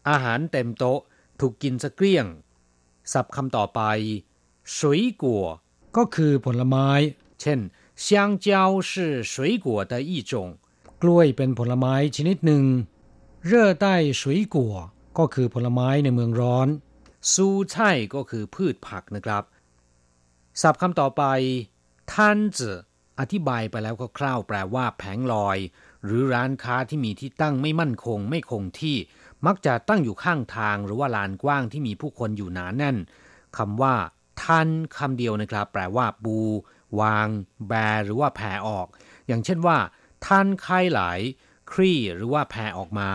[0.10, 1.00] อาหารเต็มโต๊ะ
[1.40, 2.26] ถูกกินสะเกลี้ยง
[3.14, 3.82] ศัพท์คำต่อไป
[4.78, 4.80] 水
[5.22, 5.24] 果
[5.98, 6.90] ก็คือผลไม้
[7.42, 7.60] เช่น
[8.06, 8.08] 香
[8.46, 8.48] 蕉
[8.90, 8.92] 是
[9.32, 9.34] 水
[9.66, 10.34] 果的一种
[11.02, 12.64] กล้วยเป็นผลไม้ชนิดหนึ่ง
[13.46, 14.56] เร่อใต้水果
[15.18, 16.68] ก็คือผลไม้ในเมืองร้อน
[17.32, 19.44] ซูไช่ก็คือพืชผักนะครับ
[20.62, 21.24] ศัพท์คำต่อไป
[22.13, 22.71] ท่านจื
[23.21, 25.59] อธิบายไปแล้วคร่าวๆแปลว่าแผงลอย
[26.05, 28.97] หรือร้านค้าที่มีที่ตั้งไม่มั่นคงไม่คงที่
[29.47, 32.97] มักจะตั้งอยู่ข้างทาง หรือว่าลานกว้างที่มีผู้คนอยู่หนาแน่น
[33.57, 33.95] คำว่า
[34.45, 36.37] ท่านคำเดียวนะครับ แปลว่าปู
[37.01, 37.29] วาง
[37.69, 37.73] แบ
[38.05, 38.87] หรือว่าแผ่ออก
[39.27, 39.79] อย่างเช่นว่า
[40.27, 41.01] ท่านไข่ไหล
[41.73, 43.11] ครี่หรือว่าแผ่ออกมา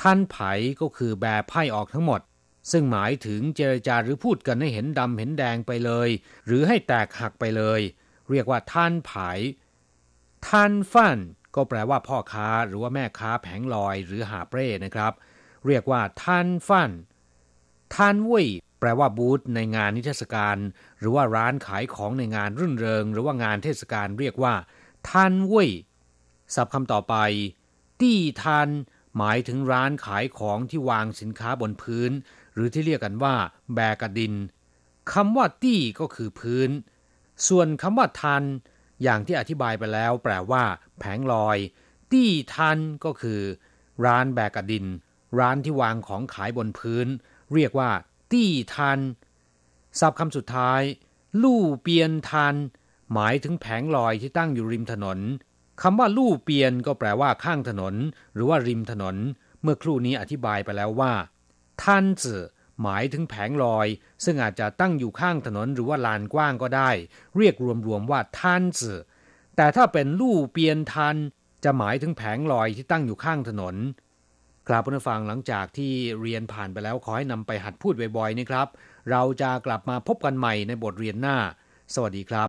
[0.00, 0.36] ท่านไผ
[0.80, 2.20] ก็คือแบไพ่ออกทั้งหมด
[2.70, 6.08] ซึ่งหมายถึงเจรจาหรือพูดกันให้เห็นดำเห็นแดงไปเลย
[6.46, 7.80] หรือให้แตกหักไปเลย
[8.30, 9.12] เรียกว่าท่านไผ
[10.48, 11.18] ท่านฟัน
[11.54, 15.12] ก็แปลว่าพ่อค้าหรือว่าแม่ค้าแผงลอยหรือหาเปร่นะครับ
[15.66, 16.90] เรียกว่าท่านฟัน
[17.94, 18.48] ท่านเว่ย
[18.80, 20.56] แปลว่าบูธในงานนิทรรศการ
[20.98, 24.54] หรือว่าร้านขายของในงานรื่นเริง หรือว่างานเทศกาลเรียกว่า
[25.10, 25.70] ท่านเว่ย
[26.54, 27.14] ศัพท์คำต่อไป
[28.00, 28.68] ตี้ทัน
[29.18, 32.12] หมายถึงร้านขายของที่วางสินค้าบนพื้น
[32.54, 33.34] หรือที่เรียกกันว่า
[33.74, 34.34] แบกดิน
[35.12, 36.70] คำว่าตี้ก็คือพื้น
[37.48, 38.42] ส่วนคำว่าทัน
[39.02, 40.64] อย่างที่อธิบายไปแล้ว แปลว่า
[40.98, 41.58] แผงลอย
[42.12, 43.40] ตี้ทันก็คือ
[44.04, 44.86] ร้านแบกดิน
[45.38, 47.06] ร้านที่วางของขายบนพื้น
[47.54, 47.90] เรียกว่า
[48.32, 48.98] ตี้ทัน
[50.00, 50.80] ศัพท์คำสุดท้าย
[51.42, 52.54] ลู่เปียนทัน
[53.12, 55.18] หมายถึงแผงลอยที่ตั้งอยู่ริมถนน
[55.82, 57.94] คำว่าลู่เปียนก็แปลว่าข้างถนน
[58.34, 59.16] หรือว่าริมถนน
[59.62, 61.12] เมื่อครู่นี้อธิบายไปแล้วว่า
[61.84, 62.42] ท่านจือ
[62.82, 63.86] หมายถึงแผงลอย
[64.24, 66.90] ซึ่งอาจจะตั้งอยู่ข้างถนนหรือว่าลานกว้างก็ได้
[67.36, 67.54] เรียก
[67.86, 68.98] รวมๆว่าท่านจือ
[69.56, 71.16] แต่ถ้าเป็นลู่เปียนทัน
[71.64, 73.76] จะหมายถึงแผงลอยที่ตั้งอยู่ข้างถนน
[74.68, 78.68] กราบผู้ฟังหลังจากที่เรียนผ่านไปแล้วขอให้นำไปหัดพูดบ่อยๆนะครับ
[79.10, 81.36] เราจะกลับมาพบกันใหม่ในบทเรียนหน้า
[81.94, 82.48] สวัสดีครับ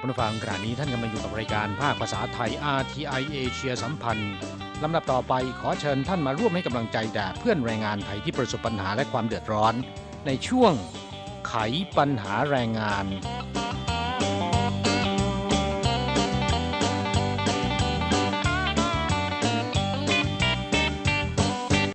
[0.00, 4.32] กลับมาฟังขณะนี้ท่านกำลังอยู่กับรายการภาคภาษาไทย RTI เอเชียสัมพันธ์
[4.82, 9.74] ลำดับต่อไปขอเชิญท่านมาร่วมให้กำลังใจแด่เพื่อนแรงงานไทยที่ประสบปัญหาและความเดือดร้อน
[10.26, 10.72] ในช่วง
[11.48, 11.54] ไข
[11.96, 13.06] ปัญหาแรงงาน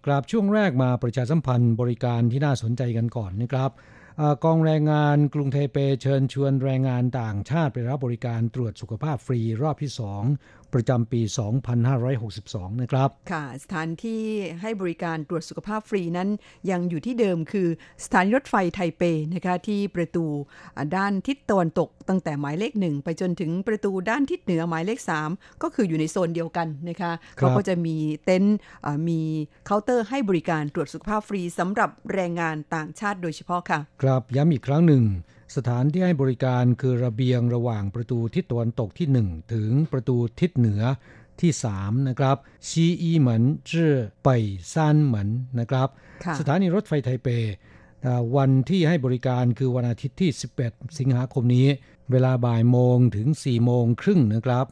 [0.06, 3.72] กราบช่วงแรกมาประชาสัมพันธ์บริการที่น่าสนใจกันก่อนนะครับ
[4.44, 9.92] กองแรงงานกรุงเทเปเชิญชวนแรงงานต่างชาติไปรับบริการตรวจสุขภาพฟรีรอบที่
[10.32, 11.22] 2ประจำปี
[12.02, 14.22] 2562 นะครับ ค่ะ สถานที่
[14.62, 16.30] ให้บริการตรวจสุขภาพฟรีนั้น
[16.72, 17.68] ยังอยู่ที่เดิมคือ
[18.04, 19.04] สถานีรถไฟไทเป
[19.36, 20.26] นะคะที่ประตู
[20.96, 25.00] ด้านทิศตะวันตกตั้งแต่หมายเลขหนึ่งไปจนถึงประตูด้านทิศเหนือหมายเลข
[25.32, 28.58] 3 ก็คืออยู่ในโซนเดียวกันนะคะเขาก็จะมีเต็นท์
[29.10, 29.22] มี
[29.66, 35.04] เคาน์เตอร์ให้บริการตรวจสุขภาพฟรีสำหรับแรงงานต่างชาติโดยเฉพาะค่ะ ครับย้ำอีกครั้งหนึ่ง
[35.56, 40.84] สถานที่ให้บริการคือระเบียงระหว่างประตูทิศตะวันตกที่ 1 ถึงประตูทิศเหนือ
[41.42, 42.38] ที่ 3 นะครับ
[42.70, 44.30] ซีอีเหมินจื้อไป
[44.74, 45.30] ซ่านเหมิน
[45.60, 45.88] นะครับ
[46.40, 47.28] สถานีรถไฟไทเป
[48.36, 50.30] วันที่ให้บริการคือวันอาทิตย์ที่
[50.64, 51.68] 11 สิงหาคมนี้
[52.12, 54.66] เวลาบ่ายโมงถึง 4 โมงครึ่งนะครับ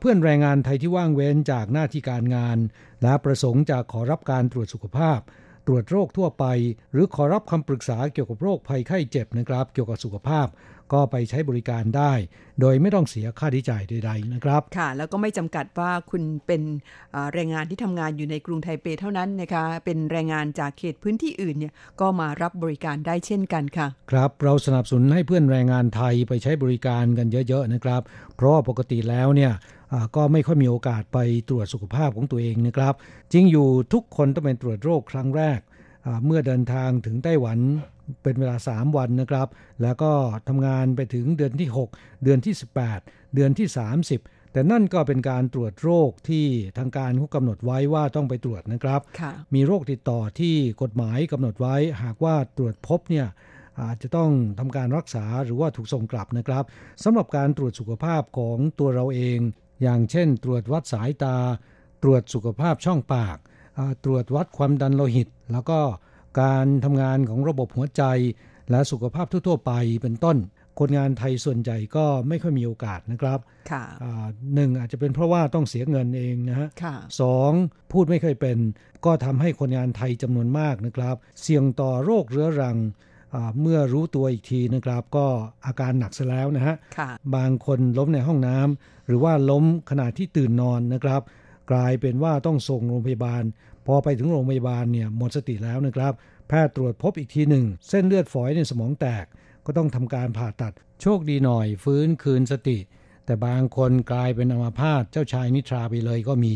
[0.00, 2.58] เพื่อนแรงงานไทยที่ว่างเว้นจากหน้าที่การงาน
[3.02, 5.20] และประสงค์จะขอรับการตรวจสุขภาพ
[5.66, 6.44] ตรวจโรคทั่วไป
[6.92, 10.46] หรือขอรับคำปรึกษาเกี่ยวกับโรคภัยไข้เจ็บนะครับ เกี่ยวกับสุขภาพ
[10.92, 12.12] ก็ไปใช้บริการได้
[12.60, 16.62] โดยไม่ต้องเสียค่าใช้จ่ายใดๆนะครับ ค่ะ แล้วก็ไม่จำกัดว่าคุณเป็น
[17.34, 28.02] แรงงานที่ทำงานอยู่ในกรุงไทเปเท่านั้นนะคะ เป็นแรงงานจากเขตพื้นที่อื่นเนี่ยก็มารับบริการได้เช่นกันค่ะ ครับ เราสนับสนุนให้เพื่อนแรงงานไทยไปใช้บริการกันเยอะๆนะครับ
[28.36, 29.52] เพราะปกติแล้วเนี่ย
[30.16, 31.18] ก็ไม่ค่อยมีโอกาสไป
[31.48, 32.94] ตรวจสุขภาพของตัวเองนะครับ
[33.32, 35.60] จริงอยู่ทุกคนต้องเป็นตรวจโรคครั้งแรก
[36.24, 37.58] เมื่อเดินทางถึงไต้หวัน
[38.22, 39.48] เป็นเวลา 3 วันนะครับ
[39.82, 40.12] แล้วก็
[40.48, 42.54] ทำงานไปถึงเดือนที่ 6 เดือนที่
[42.94, 43.68] 18 เดือนที่
[44.10, 46.46] 30แต่นั่นก็เป็นการตรวจโรคที่
[46.78, 49.00] ทางการเขากำหนดไว้ว่าต้องไปตรวจนะครับ
[49.54, 53.26] มีโรคติดต่อที่กฎหมายกำหนดไว้ หากว่าตรวจพบเนี่ย
[53.82, 56.64] อาจจะต้องทำการรักษาหรือว่าถูกส่งกลับนะครับ
[57.04, 59.38] สำหรับการตรวจสุขภาพของตัวเราเอง
[59.82, 61.36] อย่างเช่น ตรวจวัดสายตา
[62.02, 63.38] ตรวจสุขภาพช่องปาก
[64.04, 65.78] ตรวจวัดความดันโลหิต แล้วก็
[66.40, 68.02] การทำงานของระบบหัวใจ
[68.70, 69.72] และสุขภาพทั่ว ๆ ไป
[70.02, 70.36] เป็นต้น
[70.80, 73.38] คนงานไทยส่วนใหญ่ก็ไม่ค่อยมีโอกาสนะครับ
[74.54, 76.68] หนึ่งอาจจะเป็นเพราะว่าต้องเสียเงินเองนะฮะ
[77.20, 77.52] สอง
[77.92, 78.58] พูดไม่เคยเป็น
[79.04, 82.78] ก็ทำให้คนงานไทยจำนวนมากนะครับ เสี่ยงต่อโรคเรื้อรัง
[83.60, 85.26] เมื่อรู้ตัวอีกทีนะครับ ก็
[85.66, 86.74] อาการหนักซะแล้วนะฮะ
[87.36, 91.22] บางคนล้มในห้องน้ำหรือว่าล้มขณะที่ตื่นนอนนะครับ
[91.70, 93.42] กลายเป็นว่าต้องส่งโรงพยาบาล
[93.86, 96.12] พอไปถึงโรงพยาบาลเนี่ยหมดสติแล้วนะครับ
[96.48, 99.24] แพทย์ตรวจพบอีกทีหนึ่ง เส้นเลือดฝอยในสมองแตก
[99.66, 102.78] ก็ต้องทำการผ่าตัด โชคดีหน่อยฟื้นคืนสติ
[103.26, 106.54] แต่บางคนกลายเป็นอัมาพาตเจ้าชายนิทราไปเลยก็มี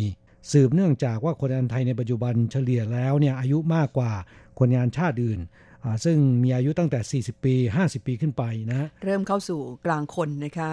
[0.52, 4.12] สืบเนื่องจากว่าคนงานไทยในปัจจุบันเฉลี่ยแล้วเนี่ยอายุมากกว่า
[4.58, 5.40] คนงานชาติอื่น
[6.04, 10.70] ซึ่งมีอายุตั้งแต่ 40 ปี 50 ปีขึ้นไปนะเริ่มเข้าสู่กลางคนนะคะ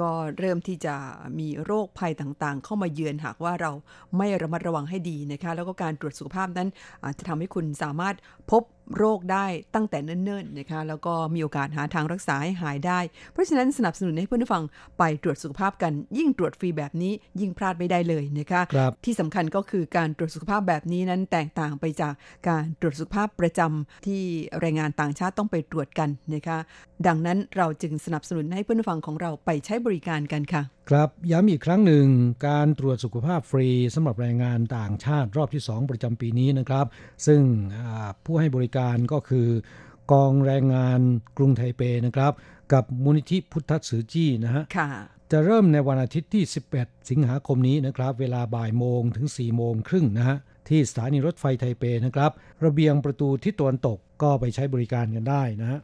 [0.00, 0.94] ก็เริ่มที่จะ
[1.38, 3.72] มีโรคภัยต่างๆ เข้ามาเยือนหากว่าเรา
[4.16, 6.68] ไม่ระมัดระวังให้ดีนะคะ แล้วก็การตรวจสุขภาพนั้น
[7.04, 8.16] อาจจะทำให้คุณสามารถ
[8.50, 8.62] พบ
[8.96, 13.00] โรคได้ตั้งแต่เนิ่นๆนะคะแล้วก็มีโอกาสหาทางรักษาให้หายได้
[13.32, 14.64] เพราะฉะนั้นสนับสนุนให้เพื่อนผู้ฟัง
[14.98, 22.14] ไปตรวจสุขภาพกัน ยิ่งตรวจฟรีแบบนี้ยิ่งพลาดไม่ได้เลยนะคะคที่สำคัญก็คือการตรวจสุขภาพแบบนี้นั้นแตกต่างไปจาก
[22.48, 24.20] การตรวจสุขภาพประจำที่
[24.60, 26.58] แรงงานต่างชาติต้องไปตรวจกันนะคะ
[27.06, 32.06] ดังนั้นเราจึงสนับสนุนให้เพื่อนผู้ฟังของเราไปใช้บริการกันค่ะ ครับย้ำอีกครั้งหนึ่ง
[32.48, 36.86] การตรวจสุขภาพฟรีสำหรับแรงงานต่างชาติรอบที่ 2 ประจำปีนี้นะครับ
[37.26, 37.40] ซึ่ง
[38.24, 39.48] ผู้ให้บริการก็คือ
[40.12, 41.00] กองแรงงาน
[41.36, 42.32] กรุงไทเปนะครับ
[42.72, 44.64] กับมูลนิธิพุทธสือจี้นะฮะ
[45.32, 46.44] จะเริ่มในวันอาทิตย์ที่
[46.76, 50.36] 11 สิงหาคมนี้นะครับ เวลาบ่ายโมงถึง 4 โมงครึ่งนะฮะ
[50.68, 52.30] ที่สถานีรถไฟไทเปนะครับ
[52.64, 55.78] ระเบียงประตูที่ตะวันตกก็ไปใช้บริการกันได้นะฮะ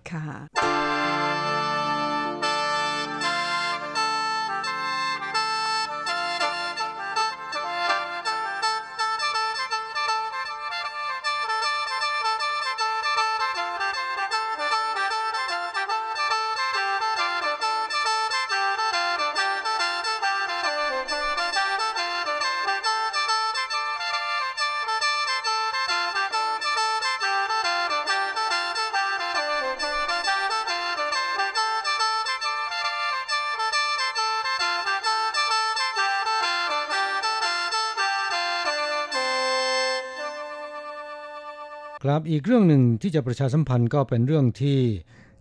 [42.14, 44.78] ค่ะครับอีกเรื่องหนึ่งที่จะประชาสัมพันธ์ก็เป็นเรื่องที่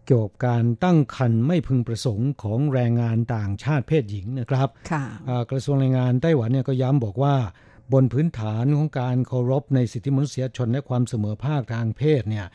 [0.05, 7.36] เกี่ยวกับการตั้งคันไม่พึงประสงค์ของแรงงานต่างชาติเพศหญิงนะครับค่ะอ่ากระทรวงแรงงานไต้หวันเนี่ยก็ย้ำบอกว่า
[7.93, 12.45] บนพื้นฐานของการเคารพในสิทธิมนุษยชนและความเสมอภาคทางเพศเนี่ย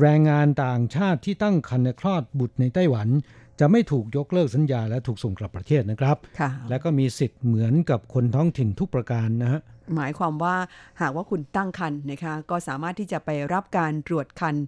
[0.00, 3.08] แรงงานต่างชาติที่ตั้งครรภ์ในคลอดบุตรในไต้หวัน
[3.60, 9.60] จะไม่ถูกยกเลิกสัญญาและถูกส่งกลับประเทศนะครับค่ะและก็มีสิทธิ์เหมือนกับคนท้องถิ่นทุกประการนะฮะ
[9.94, 10.56] หมายความว่า
[11.00, 14.64] หากว่าคุณตั้งครรภ์นะคะก็สามารถที่จะไปรับการตรวจครรภ์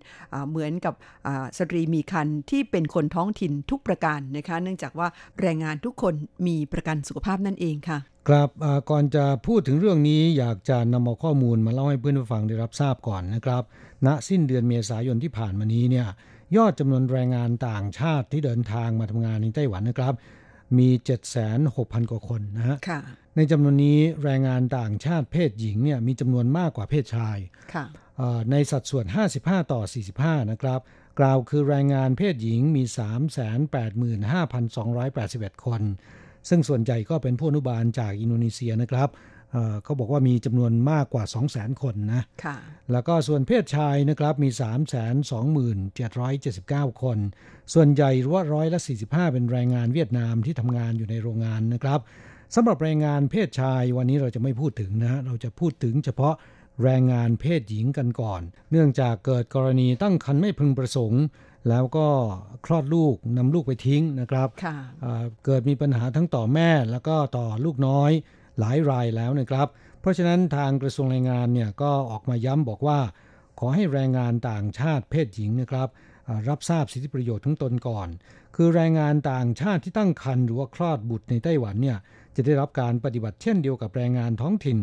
[0.49, 0.95] เหมือนกับ
[1.59, 5.09] สตรีมีครรภ์ที่เป็นคนท้องถิ่นทุกประการนะคะเนื่องจากว่า
[5.41, 6.15] แรงงานทุกคน
[6.47, 7.99] มีประกันสุขภาพนั่นเองค่ะ
[8.29, 8.49] ครับ
[8.91, 13.63] ก่อนจะพูดถึงเรื่องนี้อยากจะนำเอาข้อมูลมาเล่าให้เพื่อนผู้ฟังได้รับทราบก่อนนะครับ
[14.07, 16.07] ณสิ้นเดือนเมษายนที่ผ่านมานี้เนี่ย
[16.57, 20.15] ยอดจำนวนแรงงานต่างชาติที่เดินทางมาทำงานในไต้หวันนะครับ
[20.79, 20.89] มี
[21.51, 23.01] 760,000 กว่าคนนะฮะค่ะ
[23.37, 27.39] ในจำนวนนี้แรงงานต่างชาติเพศหญิงเนี่ยมีจำนวนมากกว่าเพศชาย
[27.75, 27.85] ค่ะ
[28.17, 29.07] เอ่อในสัดส่วน
[29.41, 29.83] 55 ต่อ
[30.39, 30.81] 45 นะครับ
[31.19, 32.83] กล่าวคือแรงงานเพศหญิงมี
[34.45, 35.83] 385,281 คน
[36.49, 39.09] ซึ่งส่วนใหญ่ก็เป็นผู้อนุบาลจากอินโดนีเซียนะครับ
[39.53, 42.57] เอ่อเขาบอกว่ามีจำนวนมากกว่า 200,000 คนนะค่ะ
[42.93, 44.49] แล้วก็ส่วนเพศชายนะครับมี
[46.89, 47.19] 327,779 คน
[47.75, 52.01] ส่วนใหญ่หรือว่าร้อยละ 45 เป็นแรงงานเวียดนามที่ทำงานอยู่ในโรงงานนะครับ
[52.55, 56.35] สำหรับแรงงานเพศชายวันนี้เราจะไม่พูดถึงนะฮะเราจะพูดถึงเฉพาะ
[56.85, 61.23] แรงงานเพศหญิงกันก่อน เนื่องจากเกิดกรณีตั้งครรภ์ไม่พึงประสงค์
[61.69, 62.09] แล้วก็
[62.67, 68.11] คลอดลูกนำลูกไปทิ้งนะครับค่ะอ่าเกิดมีปัญหาทั้งต่อแม่แล้วก็ต่อลูกน้อย
[68.61, 69.69] หลายรายแล้วนะครับ
[70.01, 72.99] เพราะฉะนั้นทางกระทรวงแรงงานเนี่ยก็ออกมาย้ำบอกว่า
[73.59, 75.89] ขอให้แรงงานต่างชาติเพศหญิงนะครับ
[76.49, 78.09] รับทราบสิทธิประโยชน์ทั้งตนก่อน
[78.57, 81.99] คือแรงงานต่างชาติที่ตั้งครรภ์หรือว่าคลอดบุตรในไต้หวันเนี่ย
[82.37, 84.79] จะได้รับการปฏิบัติเช่นเดียวกับแรงงานท้องถิ่น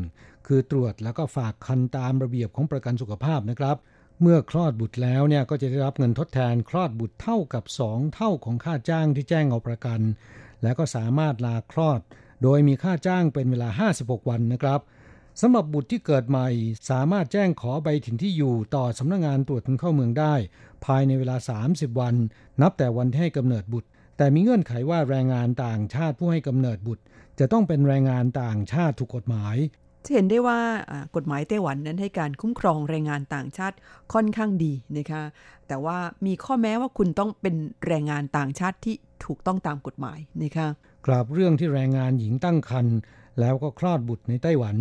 [0.48, 3.78] คือตรวจแล้วก็ฝากคันตามระเบียบของประกันสุขภาพนะครับ
[4.22, 10.00] เมื่อคลอดบุตรแล้วเนี่ยก็จะได้รับเงินทดแทนคลอดบุตรเท่ากับ 2 เท่าของค่าจ้างที่แจ้งเอาประกัน
[10.64, 12.02] แล้วก็สามารถลาคลอด
[12.44, 14.80] โดยมีค่าจ้างเป็นเวลา 56 วันนะครับ
[15.42, 16.48] สำหรับบุตรที่เกิดใหม่
[16.90, 20.34] สามารถแจ้งขอใบถิ่นที่อยู่ต่อสำนักงงานตรวจคนเข้าเมืองได้
[20.86, 21.36] ภายในเวลา
[21.68, 22.16] 30 วัน
[22.62, 27.04] นับแต่วันที่ให้กำเนิดบุตร แต่มีเงื่อนไขว่าแรงงานต่างชาติผู้ให้กำเนิดบุตร
[27.40, 29.56] จะต้องเป็นแรงงานต่างชาติถูกกฎหมาย
[30.06, 30.60] จะเห็นได้ว่า
[30.92, 33.76] อ่ากฎหมายไต้หวันนั้นให้การคุ้มครองแรงงานต่างชาติ
[34.14, 35.24] ค่อนข้างดีนะคะ
[35.68, 37.56] แต่ว่ามีข้อแม้ว่าคุณต้องเป็น
[37.88, 40.68] แรงงานต่างชาติที่ถูกต้องตามกฎหมายนะคะ
[41.06, 42.98] กราบเรื่องที่แรงงานหญิงตั้งครรภ์
[43.40, 44.76] แล้วก็คลอดบุตรในไต้หวัน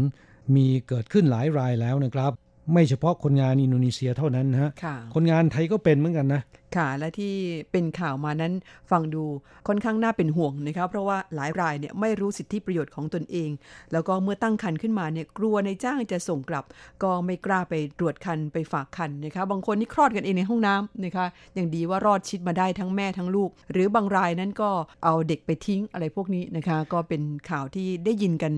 [0.54, 2.32] มีเกิดขึ้นหลายรายแล้วนะครับ
[2.72, 6.42] ไม่เฉพาะคนงานอินโดนีเซียเท่านั้นนะฮะค่ะคนงานไทยก็เป็นเหมือนกันนะ
[6.76, 7.34] ค่ะ และที่
[7.72, 8.52] เป็นข่าวมานั้น
[8.90, 9.24] ฟังดู
[9.68, 13.50] ค่อนข้างน่าเป็นห่วงนะคะเพราะว่าหลายรายเนี่ยไม่รู้สิทธิประโยชน์ของตนเอง
[13.92, 16.64] แล้วก็เมื่อตั้งครรภ์ขึ้นมาเนี่ยกลัวในจ้างจะส่งกลับ
[17.02, 24.70] ก็ไม่กล้าไปตรวจครรภ์ไปฝากครรภ์นะคะ บางคนนี่คลอดกันเองในห้องน้ำนะคะ อย่างดีว่ารอดชิดมาได้ทั้งแม่ทั้งลูก หรือบางรายนั้นก็
[25.04, 28.52] เอาเด็กไปทิ้งอะไรพวกนี้นะคะ ก็เป็นข่าวที่ได้ยินกัน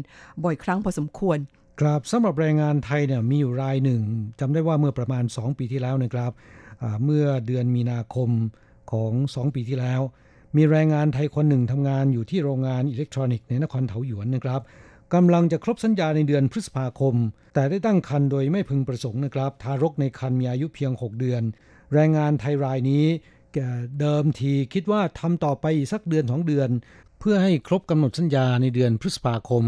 [0.44, 1.38] บ่อยครั้งพอสมควร
[1.80, 4.02] ครับสำหรับแรงงานไทยเนี่ยมีอยู่รายหนึ่ง
[4.40, 6.32] จำได้ว่าเมื่อประมาณ 2 ปีที่แล้วนะครับ
[7.04, 8.30] เมื่อเดือนมีนาคม
[8.92, 10.00] ของ 2 ปีที่แล้ว
[10.56, 14.60] มีแรงงานไทยคนหนึ่งทำงานอยู่ที่โรงงานอิเล็กทรอนิกส์ในนครเถาหยวนนะครับ
[15.14, 17.14] กำลังจะครบสัญญาในเดือนพฤษภาคม
[17.54, 21.42] แต่ได้ตั้งครรภ์โดยไม่พึงประสงค์นะครับ ทารกในครรภ์มีอายุเพียง 6 เดือน
[21.94, 23.04] แรงงานไทยรายนี้
[23.54, 23.58] แก
[24.00, 26.70] เดิมทีคิดว่าทำต่อไปอีกสักเดือนสองเดือน
[27.20, 29.64] เพื่อให้ครบกำหนดสัญญาในเดือนพฤษภาคม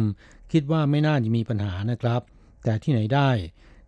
[0.53, 2.21] คิดว่าไม่น่าจะมีปัญหานะครับ
[2.65, 3.31] แต่ที่ไหนได้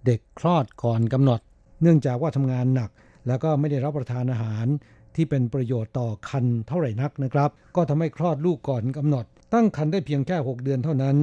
[0.07, 1.41] เด็กคลอดก่อนกำหนด
[1.83, 2.91] เนื่องจากว่าทำงานหนัก
[3.27, 4.67] แล้วก็ไม่ได้รับประทานอาหาร
[5.15, 11.17] ที่เป็นประโยชน์ต่อคันเท่าไหร่นักนะครับ ก็ทำให้คลอดลูกก่อนกำหนด ตั้งคันได้เพียงแค่ 6 เดือนเท่านั้น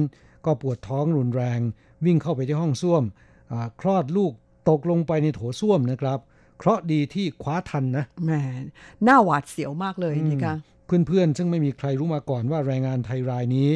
[0.46, 1.60] ก็ปวดท้องรุนแรง
[2.04, 3.02] วิ่งเข้าไปที่ห้องส้วม
[3.52, 4.32] อาคลอดลูก
[4.68, 6.18] ตกลงไปในโถส้วมนะครับ
[6.58, 8.30] เคราะห์ดีที่คว้าทันนะแหม
[9.06, 10.54] น่าหวาดเสียวมากเลยนะคะ
[10.86, 13.70] เพื่อนๆ ซึ่งไม่มีใครรู้มาก่อนว่าแรงงานไทยรายนี้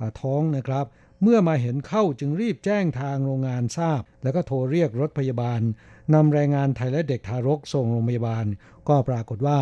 [0.00, 0.84] อ่าท้องนะครับ
[1.22, 5.60] เมื่อมาเห็นเข้าจึงรีบแจ้งทางโรงงานทราบ แล้วก็โทรเรียกรถพยาบาล
[6.14, 8.46] นำแรงงานไทยและเด็กทารกส่งโรงพยาบาล
[8.88, 9.58] ก็ปรากฏว่า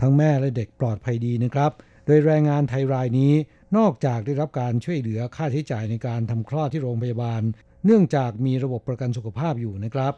[0.00, 1.72] ทั้งแม่และเด็กปลอดภัยดีนะครับ
[2.06, 3.32] โดยแรงงานไทยรายนี้
[3.76, 7.42] นอกจากได้รับการช่วยเหลือค่าใช้จ่ายในการทำคลอดที่โรงพยาบาล
[7.86, 10.14] เนื่องจากมีระบบประกันสุขภาพอยู่นะครับ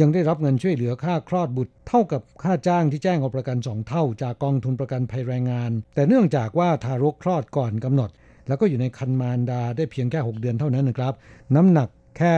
[0.00, 8.10] ยังได้รับเงินช่วยเหลือค่าคลอดบุตร เท่ากับค่าจ้างที่แจ้งเอาประกันสองเท่า จากกองทุนประกันภัยแรงงาน แต่เนื่องจากว่าทารกคลอดก่อนกำหนด
[8.48, 11.14] แล้วก็อยู่ในคันมารดาได้เพียงแค่ 6 เดือนเท่านั้นนะครับ
[11.54, 11.88] น้ำหนัก
[12.18, 12.34] แค่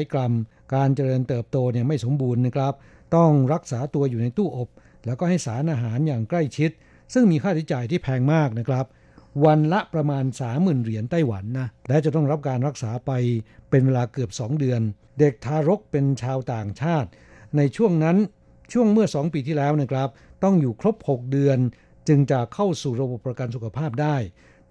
[0.00, 0.32] 1,400 กรัม
[0.74, 2.74] การเจริญเติบโตเนี่ยไม่สมบูรณ์นะครับ
[3.16, 4.68] ต้องรักษาตัวอยู่ในตู้อบ
[5.06, 6.70] แล้วก็ให้สารอาหารอย่างใกล้ชิด
[7.12, 8.86] ซึ่งมีค่าใช้จ่ายที่แพงมากนะครับ
[9.44, 10.24] วันละประมาณ
[10.54, 13.12] 30,000 เหรียญไต้หวันนะและจะต้องรับการรักษาไป
[13.70, 14.80] เป็นเวลาเกือบ 2 เดือน
[15.18, 17.08] เด็กทารกเป็นชาวต่างชาติ
[17.56, 18.16] ในช่วงนั้น
[18.72, 20.08] ช่วงเมื่อ 2 ปีที่แล้วนะครับ
[20.44, 21.58] ต้องอยู่ครบ 6 เดือน
[22.08, 24.16] จึงจะเข้าสู่ระบบประกันสุขภาพได้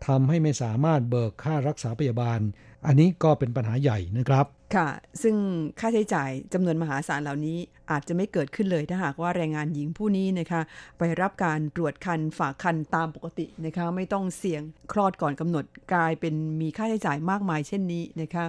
[0.08, 2.40] ทำให้ไม่สามารถเบิกค่ารักษาพยาบาล
[2.86, 4.46] อันนี้ก็เป็นปัญหาใหญ่นะครับ
[4.76, 4.90] ค่ะ
[5.22, 5.36] ซึ่ง
[5.80, 7.58] ค่าใช้จ่ายจำนวนมหาศาลเหล่านี้
[7.92, 10.62] อาจจะไม่เกิดขึ้นเลยถ้าหากว่าแรงงานหญิงผู้นี้นะคะ
[10.98, 14.62] ไปรับการตรวจคันฝากคันตามปกตินะคะ ไม่ต้องเสี่ยง
[14.92, 18.46] คลอดก่อนกำหนดกลายเป็นมีค่าใช้จ่ายมากมายเช่นนี้นะคะ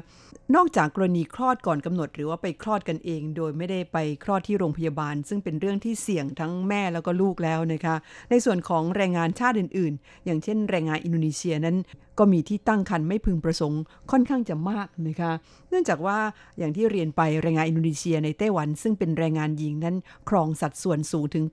[0.55, 7.95] นอกจากกรณีคลอดก่อนกำหนด หรือว่าไปคลอดกันเอง โดยไม่ได้ไปคลอดที่โรงพยาบาล ซึ่งเป็นเรื่องที่เสี่ยงทั้งแม่แล้วก็ลูกแล้วนะคะ
[8.31, 11.77] ในส่วนของแรงงานชาติอื่น ๆ อย่างเช่น แรงงานอินโดนีเซียนั้น
[12.19, 15.33] ก็มีที่ตั้งคันไม่พึงประสงค์ค่อนข้างจะมากนะคะ
[15.71, 16.19] เนื่องจากว่า
[16.59, 19.97] อย่างที่เรียนไปแรงงานอินโดนีเซียในไต้หวัน ซึ่งเป็นแรงงานหญิงนั้น
[20.29, 21.45] ครองสัดส่วนสูงถึง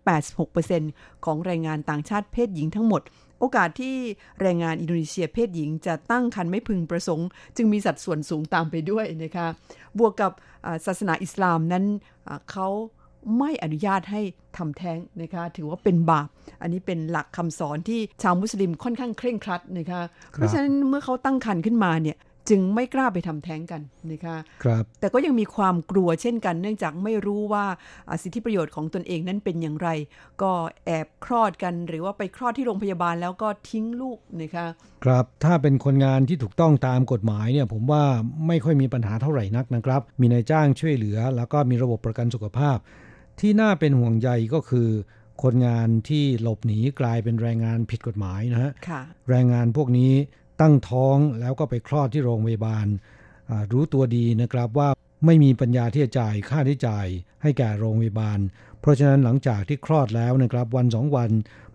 [0.58, 3.02] 86%ของแรงงานต่างชาติเพศหญิงทั้งหมด
[3.40, 3.96] โอกาสที่
[4.42, 7.28] แรงงานอินโดนีเซียเพศหญิงจะตั้งคันไม่พึงประสงค์
[7.58, 9.48] จึงมีสัดส่วนสูงตามไปด้วยนะคะ
[9.98, 10.32] บวกกับ
[10.86, 11.86] ศาสนาอิสลามนั้น
[12.52, 12.68] เขา
[13.38, 14.22] ไม่อนุญาตให้
[14.58, 16.28] ทำแท้งนะคะถือว่าเป็นบาป
[16.62, 22.18] อันนี้เป็นหลักคำสอนที่ชาวมุสลิมค่อนข้างเคร่งครัดนะคะ เพราะฉะนั้นเมื่อเขาตั้งคันขึ้นมาเนี่ย
[22.50, 23.82] จึงไม่กล้าไปทำแท้งกัน
[24.12, 27.66] นะคะครับแต่ก็ยังมีความกลัวเช่นกัน เนื่องจากไม่รู้ว่า
[28.24, 29.90] สิทธิประโยชน์ของตนเองนั้นเป็นอย่างไร
[30.42, 30.52] ก็
[30.86, 34.68] แอบคลอดกันหรือว่าไปคลอดที่โรงพยาบาลแล้วก็ทิ้งลูกนะคะ
[35.04, 38.04] ครับถ้าเป็นคนงานที่ถูกต้องตามกฎหมายเนี่ยผมว่า
[38.48, 42.78] ไม่ค่อยมีปัญหาเท่าไหร่นักนะครับ มีนายจ้างช่วยเหลือ แล้วก็มีระบบประกันสุขภาพ
[43.40, 44.90] ที่น่าเป็นห่วงใยก็คือ
[45.44, 50.12] คนงานที่หลบหนีกลายเป็นแรงงานผิดกฎหมายนะฮะค่ะแรงงานพวกนี้
[50.62, 52.88] ตั้งท้องแล้วก็ไปคลอดที่โรงพยาบาล
[53.72, 54.90] รู้ตัวดีนะครับว่า
[55.26, 57.08] ไม่มีปัญญาที่จะจ่ายค่าใช้จ่าย
[57.42, 58.40] ให้แก่โรงพยาบาล
[58.80, 61.32] เพราะฉะนั้นหลังจากที่คลอดแล้วนะครับ วันสองวัน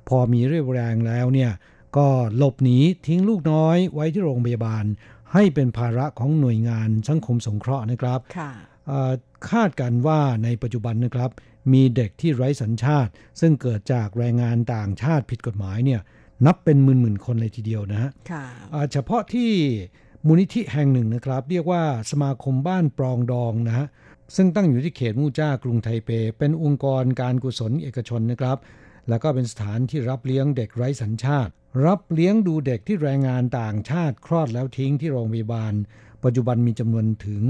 [0.09, 1.53] พอมีเรี่ยวแรงแล้วเนี่ย
[1.97, 4.85] ก็หลบหนีทิ้งลูกน้อยไว้ที่โรงพยาบาล
[5.33, 8.51] ให้เป็นภาระของหน่วยงานสังคมสงเคราะห์นะครับค่ะ
[9.51, 11.31] คาดกันว่าในปัจจุบันนะครับ
[11.73, 13.11] มีเด็กที่ไร้สัญชาติ
[13.41, 16.01] ซึ่งเกิดจากแรงงานต่างชาติผิดกฎหมายเนี่ย
[16.47, 18.45] นับเป็นหมื่นๆคนเลยทีเดียวนะฮะค่ะ
[18.93, 19.51] เฉพาะที่
[20.27, 23.87] มูลนิธิแห่งหนึ่งนะครับ เรียกว่าสมาคมบ้านปรองดองนะฮะ
[24.37, 28.59] ซึ่งตั้งอยู่ที่เขตมู่จ้ากรุงไทเป เป็นองค์กรการกุศลเอกชนนะครับ
[29.09, 31.53] แล้วก็เป็นสถานที่รับเลี้ยงเด็กไร้สัญชาติ
[31.87, 35.73] รับเลี้ยงดูเด็กที่แรงงานต่างชาติคลอดแล้วทิ้งที่โรงพยาบาล
[36.25, 37.43] ปัจจุบันมีจำนวนถึง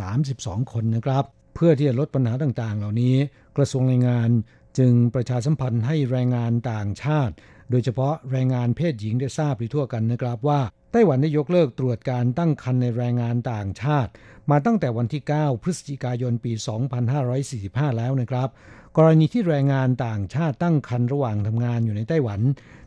[0.00, 3.14] 132 คนนะครับ เพื่อที่จะลดปัญหาต่างๆ เหล่านี้
[3.56, 4.30] กระทรวงแรงงาน
[4.78, 7.34] จึงประชาสัมพันธ์ให้แรงงานต่างชาติ
[7.72, 10.60] โดยเฉพาะแรงงานเพศหญิงได้ทราบไปทั่วกันนะครับว่า
[10.92, 14.10] ไต้หวันได้ยกเลิกตรวจการตั้งครรภ์ในแรงงานต่างชาติ
[14.50, 16.52] มาตั้งแต่วันที่ 9 พฤศจิกายนปี
[17.24, 18.48] 2545 แล้วนะครับ
[18.96, 22.40] กรณีที่แรงงานต่างชาติตั้งครรภ์ระหว่างทำงานอยู่ในไต้หวัน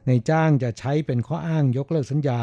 [0.08, 2.42] ในจ้างจะใช้เป็นข้ออ้างยกเลิกสัญญา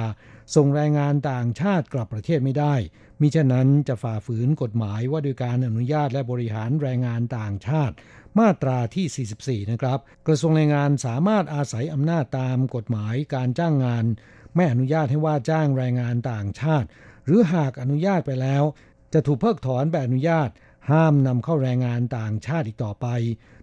[0.55, 2.75] ส่งแรงงานต่างชาติกลับประเทศไม่ได้
[3.21, 7.95] มิฉะนั้นจะฝ่าฝืนกฎหมายว่าด้วยการอนุญาตและบริหารแรงงานต่างชาติ
[8.39, 14.05] มาตราที่ 44 นะครับ กระทรวงแรงงานสามารถอาศัยอำนาจตามกฎหมายการจ้างงาน
[14.55, 16.87] ไม่อนุญาตให้ว่าจ้างแรงงานต่างชาติ
[17.27, 18.63] หรือหากอนุญาตไปแล้ว
[19.13, 20.51] จะถูกเพิกถอนใบอนุญาต
[20.91, 23.07] ห้ามนำเข้าแรงงานต่างชาติอีกต่อไป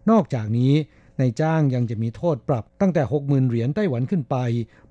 [0.09, 0.74] นอกจากนี้
[1.20, 4.36] ในจ้างยังจะมีโทษปรับตั้งแต่ 60,000 เหรียญไต้หวันขึ้นไป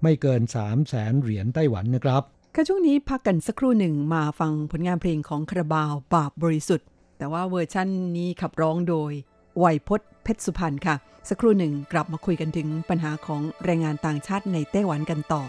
[0.03, 2.23] ไม่เกิน 3 0 0แสนเหรียญไต้หวันนะครับ
[2.55, 9.13] ค่ะช่วงนี้พักกันสักครู่หนึ่งมาฟังผลงานเพลงของคาราบาวบาปบริสุทธิ์ แต่ว่าเวอร์ชั่นนี้ขับร้องโดย
[9.63, 10.95] วัยพจน์เพชรสุพรรณค่ะ
[11.29, 15.43] สักครู่หนึ่งกลับมาคุยกันถึงปัญหาของแรงงานต่างชาติในไต้หวันกันต่อ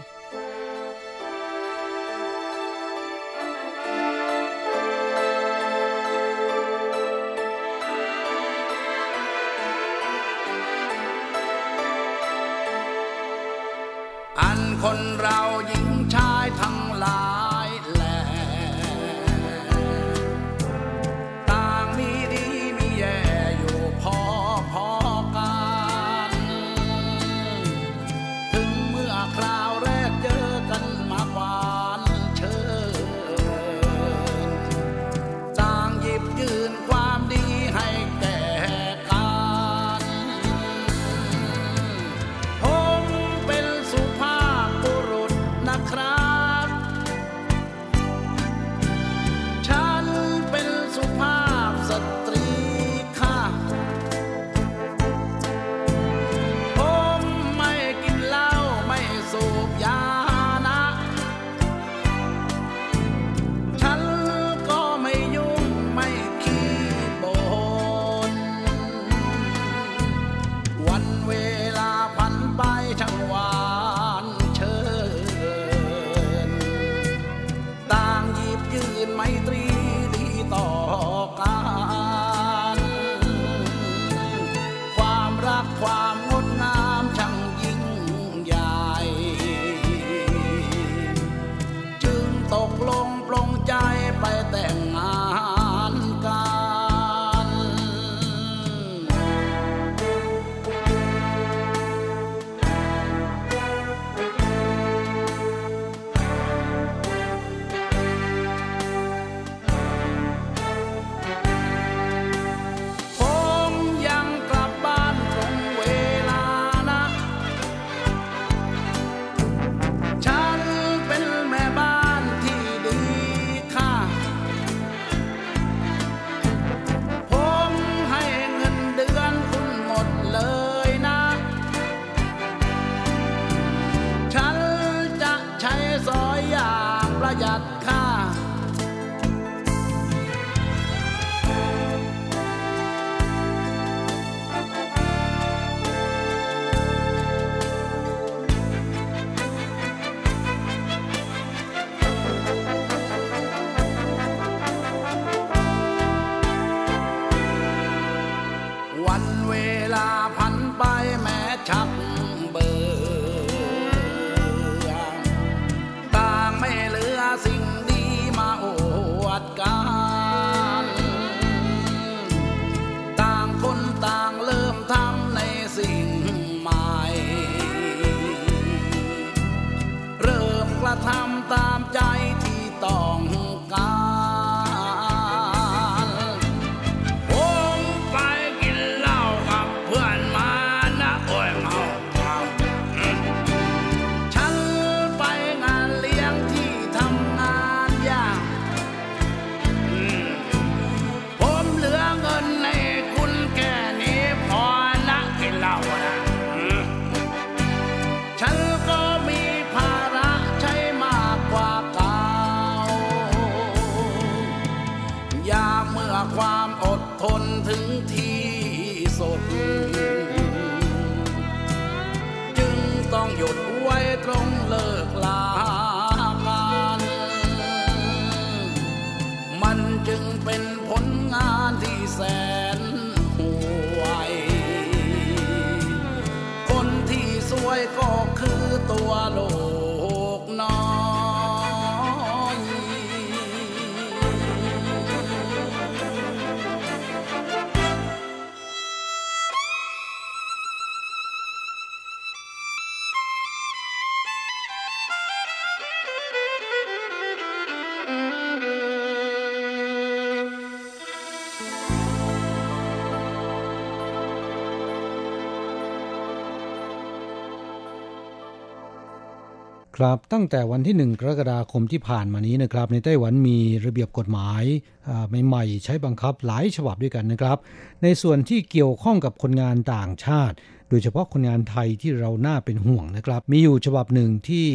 [270.00, 274.62] ครับตั้งแต่วันที่ 1 กรกฎาคมที่ผ่านมานี้นะครับ ในไต้หวันมีระเบียบกฎหมาย
[275.08, 277.58] อ่าใหม่ๆใช้บังคับหลายฉบับด้วยกันนะครับ
[278.02, 280.56] ในส่วนที่เกี่ยวข้องกับคนงานต่างชาติ
[280.88, 284.66] โดยเฉพาะคนงานไทยที่เราน่าเป็นห่วงนะครับ มีอยู่ฉบับหนึ่งที่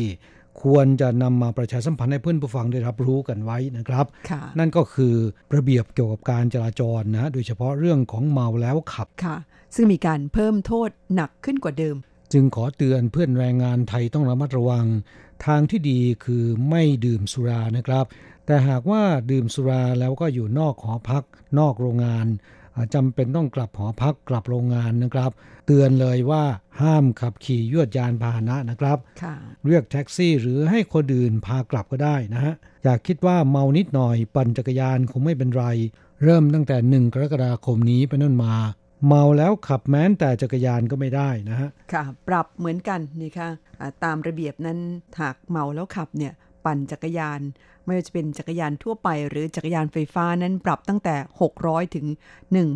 [0.64, 5.16] ควรจะนำมาประชาสัมพันธ์ให้เพื่อนผู้ฟังได้รับรู้กันไว้นะครับค่ะนั่นก็คือ
[5.56, 9.38] ระเบียบเกี่ยวกับการจราจรนะโดยเฉพาะเรื่องของเมาแล้วขับค่ะ
[9.76, 11.96] ซึ่งมีการเพิ่มโทษหนักขึ้นกว่าเดิม
[12.34, 14.86] จึงขอเตือนเพื่อนแรงงานไทยต้องระมัดระวัง
[15.46, 18.06] ทางที่ดีคือไม่ดื่มสุรานะครับ
[18.46, 21.24] แต่หากว่าดื่มสุราแล้วก็อยู่นอกหอพัก
[21.60, 22.28] นอกโรงงาน
[22.76, 25.32] อ่าจำเป็นต้องกลับหอพักกลับโรงงานนะครับ
[25.66, 26.44] เตือนเลยว่า
[26.82, 29.36] ห้ามขับขี่ยวดยานพาหนะนะครับค่ะ
[29.68, 32.54] เรียกแท็กซี่หรือให้คนอื่นพากลับก็ได้นะฮะ
[32.84, 35.66] อยากคิดว่าเมานิดหน่อยปั่นจักรยานคงไม่เป็นไร
[36.24, 38.56] เริ่มตั้งแต่หนึ่งกรกฎาคมนี้เป็นต้นมา
[39.08, 43.50] เมาแล้วขับแม้นแต่จักรยานก็ไม่ได้นะฮะ ค่ะ ปรับเหมือนกันนี่ค่ะ
[44.04, 44.80] ตามระเบียบนั้น
[45.22, 46.34] หากเมาแล้วขับเนี่ย
[46.66, 47.42] ปั่นจักรยาน
[47.86, 51.16] ไม่ว่าจะเป็นจักรยานทั่วไป หรือจักรยานไฟฟ้านั้นปรับตั้งแต่
[51.56, 52.06] 600 ถึง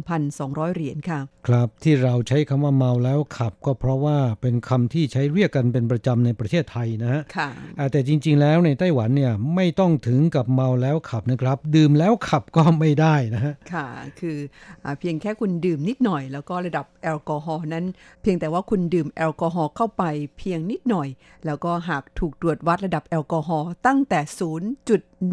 [0.03, 7.49] 1,200 เหรียญค่ะ ครับที่เราใช้คำว่าเมาแล้วขับ ก็เพราะว่าเป็นคำที่ใช้เรียกกันเป็นประจำในประเทศไทยนะฮะค่ะ
[7.79, 13.87] อ่าแต่จริง ๆ แล้วในไต้หวันเนี่ยไม่ต้องถึงกับเมาแล้วขับนะครับ ดื่มแล้วขับก็ไม่ได้นะฮะค่ะ
[14.19, 14.37] คือ
[14.85, 17.85] อาเพียงแค่คุณดื่มนิดหน่อย แล้วก็ระดับแอลกอฮอล์นั้น
[18.21, 20.03] เพียงแต่ว่าคุณดื่มแอลกอฮอล์เข้าไป
[20.37, 21.07] เพียงนิดหน่อย
[21.45, 24.19] แล้วก็หากถูกตรวจวัดระดับแอลกอฮอล์ตั้งแต่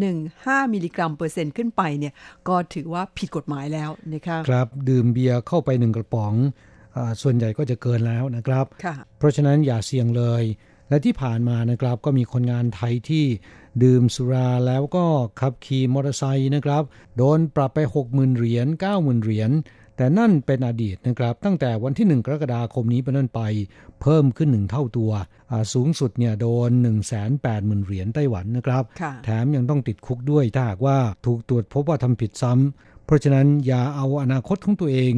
[0.01, 2.13] 0.15 มิลลิกรัมเปอร์เซ็นต์ขึ้นไปเนี่ย
[2.47, 6.33] ก็ถือว่าผิดกฎหมายแล้วนะคะครับดื่มเบียร์เข้าไปหนึ่งกระป๋อง
[6.95, 10.43] อาส่วนใหญ่ก็จะเกินแล้วนะครับค่ะเพราะฉะนั้นอย่าเสี่ยงเลย
[10.89, 13.25] และที่ผ่านมานะครับ ก็มีคนงานไทยที่
[13.83, 15.05] ดื่มสุราแล้วก็
[15.39, 16.83] ขับขี่มอเตอร์ไซค์นะครับ
[17.17, 19.51] โดนปรับไป 60,000 เหรียญ 90,000 เหรียญ
[19.97, 23.41] แต่นั่นเป็นอดีตนะครับ ตั้งแต่วันที่ 1 กรกฎาคมนี้เป็นต้นไป
[24.01, 25.11] เพิ่มขึ้น 1 เท่าตัว
[25.51, 26.71] อ่าสูงสุดเนี่ยโดน
[27.27, 35.13] 180,000 เหรียญไต้หวันนะครับค่ะแถมยังต้องติดคุกด้วยถ้าหากว่าถูกตรวจพบว่าทำผิดซ้ำเพราะฉะนั้นอย่าเอาอนาคตของตัวเอง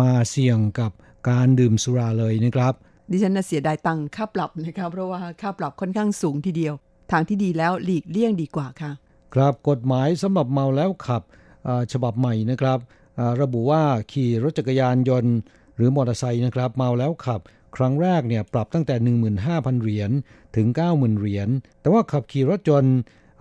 [0.00, 0.92] มาเสี่ยงกับ
[1.30, 2.72] การดื่มสุราเลยนะครับ
[3.10, 6.74] ดิฉันน่ะเสียดายตังค่าปรับนะคะเพราะว่าค่าปรับค่อนข้างสูงทีเดียว
[7.12, 8.90] ทางที่ดีแล้วหลีกเลี่ยงดีกว่าค่ะ
[9.34, 11.22] ครับกฎหมายสำหรับเมาแล้วขับ
[11.66, 13.05] อ่าฉบับใหม่นะครับอ่า
[13.40, 15.34] ระบุว่าขี่รถจักรยานยนต์
[15.76, 17.40] หรือมอเตอร์ไซค์นะครับเมาแล้วขับ
[17.76, 18.94] ครั้งแรกเนี่ยปรับตั้งแต่
[19.40, 20.10] 15,000 เหรียญ
[20.56, 21.48] ถึง 90,000 เหรียญ
[21.80, 22.96] แต่ว่าขับขี่รถยนต์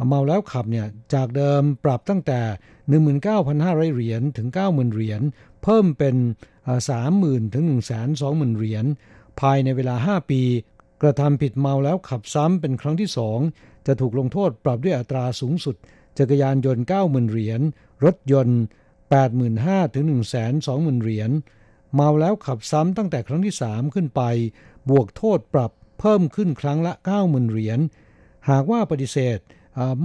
[0.08, 2.40] เมาแล้วขับเนี่ยจากเดิมปรับตั้งแต่
[3.22, 5.22] 19,500 เหรียญถึง 90,000 เหรียญ
[5.64, 6.16] เพิ่มเป็น
[6.90, 8.86] 30,000 ถึง 120,000 เหรียญ
[9.40, 10.42] ภายในเวลา 5 ปี
[11.02, 13.40] กระทำผิดเมาแล้วขับซ้ำเป็นครั้งที่สอง
[13.88, 15.76] จะถูกลงโทษปรับด้วยอัตราสูงสุด
[16.18, 17.62] จักรยานยนต์ 90,000 เหรียญ
[18.06, 18.62] รถยนต์
[19.12, 20.06] 85,000ถึง
[20.56, 21.32] 120,000 เหรียญ
[21.94, 24.22] เมาแล้วขับซ้ำตั้งแต่ครั้งที่ 3 ขึ้นไป
[24.90, 27.80] บวกโทษปรับเพิ่มขึ้นครั้งละ 90,000 เหรียญ
[28.50, 29.38] หากว่าปฏิเสธ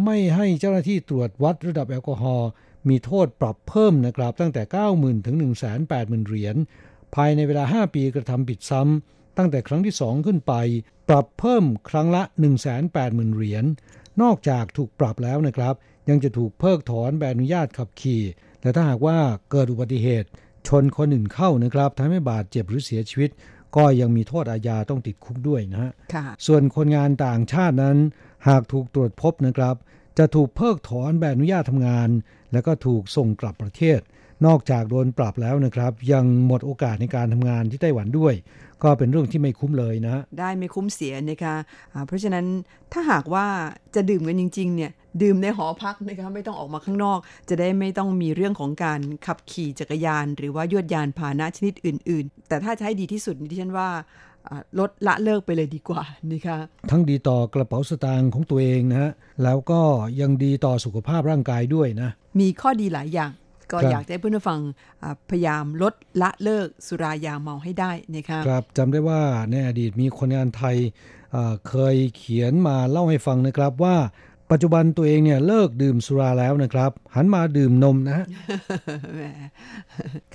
[0.05, 2.51] ไม่ให้เจ้าหน้าที่ตรวจวัดระดับแอลกอฮอล์
[2.88, 4.62] มีโทษปรับเพิ่มนะครับตั้งแต่
[4.94, 5.36] 90,000 ถึง
[5.80, 6.57] 180,000 เหรียญ
[7.14, 10.55] ภายในเวลา 5 ปีกระทำผิดซ้ำตั้งแต่ครั้งที่ 2 ขึ้นไป
[11.09, 12.22] ปรับเพิ่มครั้งละ
[12.78, 13.64] 180,000 เหรียญ
[14.22, 15.74] นอกจากถูกปรับแล้วนะครับ
[16.09, 18.22] ยังจะถูกเพิกถอนใบอนุญาตขับขี่
[18.63, 19.19] และถ้าหากว่า
[19.51, 20.29] เกิดอุบัติเหตุ
[20.69, 23.31] ชนคนอื่นเข้านะครับทำให้บาดเจ็บหรือเสียชีวิต
[23.77, 27.97] ก็ยังมีโทษอาญาต้องติดคุกด้วยนะฮะค่ะส่วนคนงานต่างชาตินั้น
[28.49, 29.77] หากถูกตรวจพบนะครับ
[30.19, 32.09] จะถูกเพิกถอนใบอนุญาตทำงาน
[32.53, 34.01] แล้วก็ถูกส่งกลับประเทศ
[34.47, 38.35] นอกจากโดนปรับแล้วนะครับ ยังหมดโอกาสในการทำงานที่ไต้หวันด้วย
[38.85, 41.55] ก็เป็นเรื่องที่ไม่คุ้มเลยนะได้ไม่คุ้มเสียนะคะ
[41.93, 42.45] อ่าเพราะฉะนั้น
[42.93, 43.47] ถ้าหากว่า
[43.95, 47.18] จะดื่มกันจริง ๆ เนี่ยดื่มในหอพักนะคะไม่ต้องออกมาข้างนอก
[47.49, 53.89] จะได้ไม่ต้องมีเรื่องของการขับขี่จักรยาน หรือว่ายวดยานพาหนะชนิดอื่น ๆ แต่ถ้าจะให้ดีที่สุดนี่ดิฉันว่า
[54.49, 56.03] อ่าลดละเลิกไปเลยดีกว่า
[56.33, 56.59] นะคะ
[56.91, 59.11] ทั้งดีต่อกระเป๋าสตางค์ของตัวเองนะฮะ
[59.43, 59.81] แล้วก็
[60.20, 62.11] ยังดีต่อสุขภาพร่างกายด้วยนะ
[62.41, 63.31] มีข้อดีหลายอย่าง
[63.73, 64.61] ก็ครับอยากจะให้เพื่อนผู้ฟัง
[65.03, 70.77] อ่าพยายามลดละเลิกสุรายาเมาให้ได้นะคะครับจำได้ว่าในอดีตมีคนงานไทย
[71.33, 73.97] เอ่อเคยเขียนมาเล่าให้ฟังนะครับว่า
[74.51, 78.27] ปัจจุบันตัวเองเนี่ยเลิกดื่มสุราแล้วนะครับ หันมาดื่มนมนะฮะ
[79.14, 79.23] แหม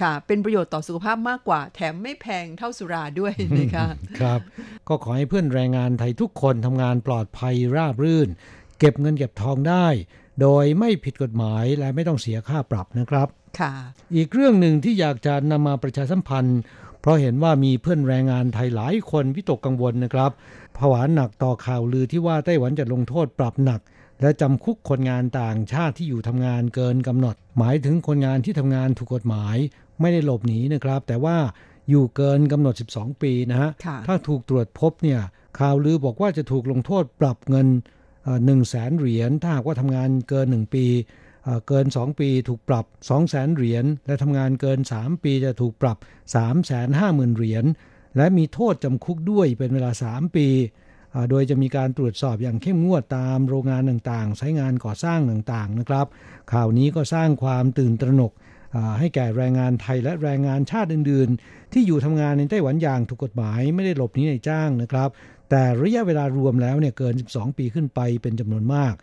[0.02, 3.86] ค่ะ เป็นประโยชน์ต่อสุขภาพมากกว่า แถมไม่แพงเท่าสุราด้วยนะคะ
[4.20, 4.40] ครับ
[4.88, 8.30] ก็ขอให้เพื่อนแรงงานไทยทุกคนทำงานปลอดภัยราบรื่น
[8.80, 9.88] เก็บเงินเก็บทองได้
[10.42, 13.28] โดยไม่ผิดกฎหมายและไม่ต้องเสียค่าปรับนะครับ
[13.60, 13.74] ค่ะ
[14.16, 16.60] อีกเรื่องหนึ่งที่อยากจะนำมาประชาสัมพันธ์
[17.02, 20.32] เพราะเห็นว่ามีเพื่อนแรงงานไทยหลายคนวิตกกังวลนะครับ
[20.78, 23.82] ผวาหนักต่อข่าวลือที่ว่าไต้หวันจะลงโทษปรับหนัก
[24.22, 29.58] และจำคุกคนงานต่างชาติที่อยู่ทำงานเกินกำหนด หมายถึงคนงานที่ทำงานถูกกฎหมาย
[30.02, 31.38] ไม่ได้หลบหนีนะครับ แต่ว่า
[31.90, 35.20] อยู่เกินกำหนด 12 ปีนะฮะค่ะถ้าถูกตรวจพบเนี่ย
[35.60, 37.68] ข่าวลือบอกว่าจะถูกลงโทษปรับเงิน
[38.46, 40.86] หนึ่งแสนเหรียญถ้าหากว่าทำงานเกิน 1 ปี
[41.68, 45.98] เกิน 2 ปีถูกปรับ 2 0 0แสนเหรียญและทำงานเกิน 3 ปีจะถูกปรับ
[46.36, 46.56] 3 5 0
[46.96, 47.66] 0 0 0เหรียญ
[48.18, 50.48] และมีโทษจำคุกด้วยเป็นเวลา 3 ปี
[51.30, 56.08] โดยจะมีการตรวจสอบอย่างเข้มงวดตามโรงงานต่างๆ ใช้งานก่อสร้างต่างๆนะครับ
[56.52, 58.32] ข่าวนี้ก็สร้างความตื่นตระหนก
[59.00, 65.10] ให้แก่แรงงานไทยและแรงงานชาติอื่น ๆ ที่อยู่ทำงานในไต้หวันอย่างถูกกฎหมายไม่ได้หลบหนีในจ้างนะครับ
[65.50, 68.94] แต่ระยะเวลารวมแล้วเนี่ยเกิน 12 ปีขึ้นไปเป็นจำนวนมาก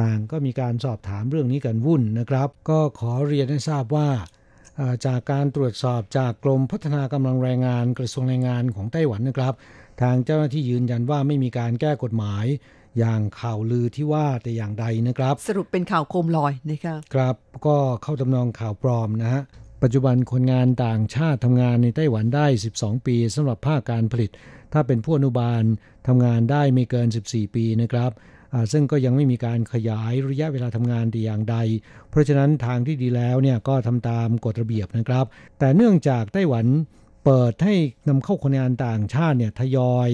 [0.00, 4.08] ต่างก็มีการสอบถามเรื่องนี้กันวุ่นนะครับ ก็ขอเรียนให้ทราบว่า
[4.76, 9.54] เอ่อจากการตรวจสอบจากกรมพัฒนากำลังแรงงานกระทรวงแรงงานของไต้หวันนะครับ
[10.02, 12.46] ทางเจ้าหน้าที่ยืนยันว่าไม่มีการแก้กฎหมาย
[12.98, 17.36] อย่างข่าวลือที่ว่าแต่อย่างใดนะครับ สรุปเป็นข่าวโคมลอยนะคะครับ
[17.66, 19.42] ก็เข้าทำนองข่าวปลอมนะฮะ
[19.82, 22.46] ปัจจุบันคนงานต่างชาติทำงานในไต้หวันได้
[22.76, 24.30] 12 ปีสำหรับภาคการผลิต
[24.72, 25.62] ถ้าเป็นผู้อนุบาล
[26.06, 28.10] ทำงานได้ไม่เกิน 14 ปีนะครับ
[28.52, 31.56] อ่าซึ่งก็ยังไม่มีการขยายระยะเวลาทำงานแต่อย่างใด
[32.10, 35.26] เพราะฉะนั้นทางที่ดีแล้วเนี่ยก็ทำตามกฎระเบียบนะครับ
[35.58, 36.66] แต่เนื่องจากไต้หวัน
[37.24, 37.74] เปิดให้
[38.08, 40.10] นำเข้าคนงานต่างชาติเนี่ยทยอย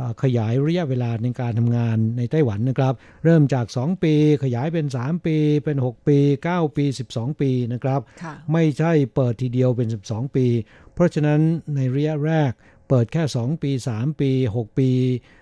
[0.00, 2.94] อาขยายระยะเวลาในการทำงานในไต้หวันนะครับ
[3.24, 10.46] เริ่มจาก 2 ปีขยายเป็น 3 ปีเป็น 6 ปี 9 ปี 12 ปีนะครับค่ะไม่ใช่เปิดทีเดียวเป็น 12 ปี
[10.94, 11.40] เพราะฉะนั้น
[11.74, 12.52] ในระยะแรก
[12.88, 14.90] เปิดแค่ 2 ปี 3 ปี 6 ปี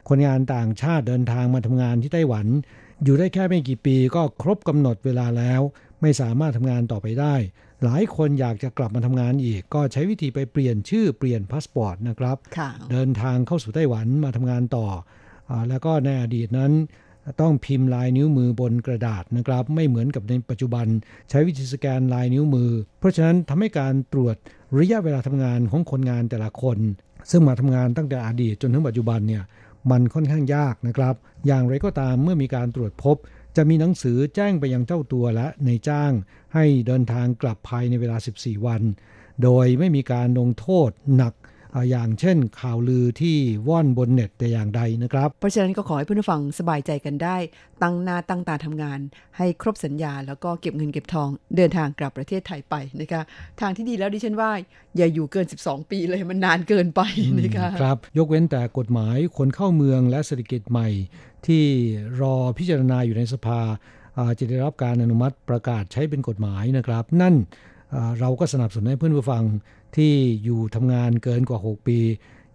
[0.08, 2.46] คนงานต่างชาติเดินทางมาทำงานที่ไต้หวัน
[3.04, 5.60] อยู่ได้แค่ไม่กี่ปีก็ครบกำหนดเวลาแล้ว
[6.00, 7.34] ไม่สามารถทำงานต่อไปได้
[7.84, 14.86] หลายคนอยากจะกลับมาทำงานอีก ก็ใช้วิธีไปเปลี่ยนชื่อเปลี่ยนพาสปอร์ตนะครับค่ะเดินทางเข้าสู่ไต้หวันมาทำงานต่อ
[15.50, 16.72] อาแล้วก็ในอดีตนั้น
[17.40, 20.86] ต้องพิมพ์ลายนิ้วมือบนกระดาษนะครับ ไม่เหมือนกับในปัจจุบัน
[21.30, 24.36] ใช้วิธีสแกนลายนิ้วมือ เพราะฉะนั้นทำให้การตรวจ
[24.78, 26.78] ระยะเวลาทำงานของคนงานแต่ละคน
[27.30, 29.42] ซึ่งมาทำงานตั้งแต่อดีตจนถึงปัจจุบันเนี่ย
[29.90, 31.14] มันค่อนข้างยากนะครับ
[31.46, 33.16] อย่างไรก็ตามเมื่อมีการตรวจพบ
[33.56, 36.12] จะมีหนังสือแจ้งไปยังเจ้าตัวและในจ้าง
[36.54, 38.82] ให้เดินทางกลับภายในเวลา 14 วัน
[39.42, 41.34] โดยไม่มีการลงโทษหนัก
[41.74, 43.36] อ่าอย่างเช่นข่าวลือที่
[43.68, 47.36] ว่อนบนเน็ตแต่อย่างใดนะครับ เพราะฉะนั้นก็ขอให้เพื่อนผู้ฟังสบายใจกันได้
[47.82, 48.98] ตั้งหน้าตั้งตาทำงาน
[49.36, 53.22] ให้ครบสัญญา แล้วก็เก็บเงินเก็บทองเดินทางกลับประเทศไทยไปนะคะ
[53.60, 54.50] ทางที่ดีแล้วดิฉันว่า
[54.96, 57.02] อย่าอยู่เกิน 12 ปีเลยมันนานเกินไป
[57.40, 60.88] นะคะครับยกเว้นแต่กฎหมายคนเข้าเมืองและเศรษฐกิจใหม่
[61.46, 61.64] ที่
[62.20, 63.60] รอพิจารณาอยู่ในสภา
[64.18, 67.34] อ่าจะได้รับการอนุมัติประกาศใช้เป็นกฎหมายนะครับ นั่น
[67.94, 69.44] อ่าเราก็สนับสนุนให้เพื่อนผู้ฟัง
[69.96, 70.14] ที่
[70.44, 71.98] อยู่ทำงานเกินกว่า 6 ปี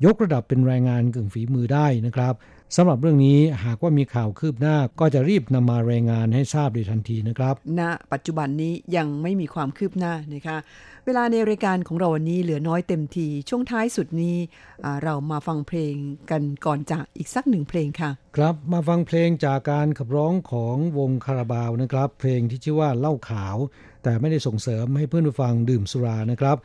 [0.05, 2.33] ยกระดับเป็นแรงงานกึ่งฝีมือได้นะครับ
[2.75, 7.81] สำหรับเรื่องนี้หากว่ามีข่าวคืบหน้าก็จะรีบนำมารายงานให้ทราบโดยทันทีนะครับ ณ
[8.11, 10.57] ปัจจุบันนี้ยังไม่มีความคืบหน้านะคะ
[11.05, 14.37] เวลาในรายการของเราวันนี้เหลือน้อยเต็มที ช่วงท้ายสุดนี้
[14.83, 15.95] อ่าเรามาฟังเพลง
[16.31, 23.57] กันก่อนจากอีกสักหนึ่งเพลงค่ะ ครับมาฟังเพลงจากการขับร้องของวงคาราบาวนะครับ เพลงที่ชื่อว่าเหล้าขาว
[24.03, 26.57] แต่ไม่ได้ส่งเสริมให้เพื่อนผู้ฟังดื่มสุรานะครับ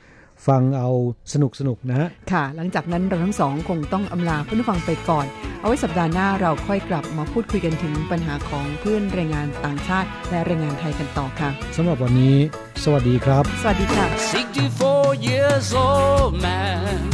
[0.48, 0.90] ฟังเอา
[1.32, 5.26] สนุกสนุกนะฮะ ค่ะ หลังจากนั้นเราทั้งสองคงต้องอำลาเพื่อนผู้ฟังไปก่อน
[5.60, 12.36] เอาไว้สัปดาห์หน้าเราค่อยกลับมาพูดคุยกันถึงปัญหาของเพื่อนแรงงานต่างชาติ และแรงงานไทยกันต่อค่ะสำหรับวันนี้
[12.84, 17.10] สวัสดีครับ สวัสดีค่ะ 64 years old man,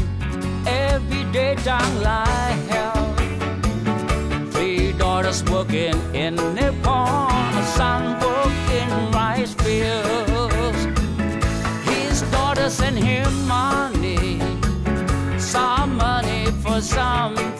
[0.66, 3.04] every day down like hell.
[4.52, 8.29] Three daughters working in Nippon, a son
[16.82, 17.59] some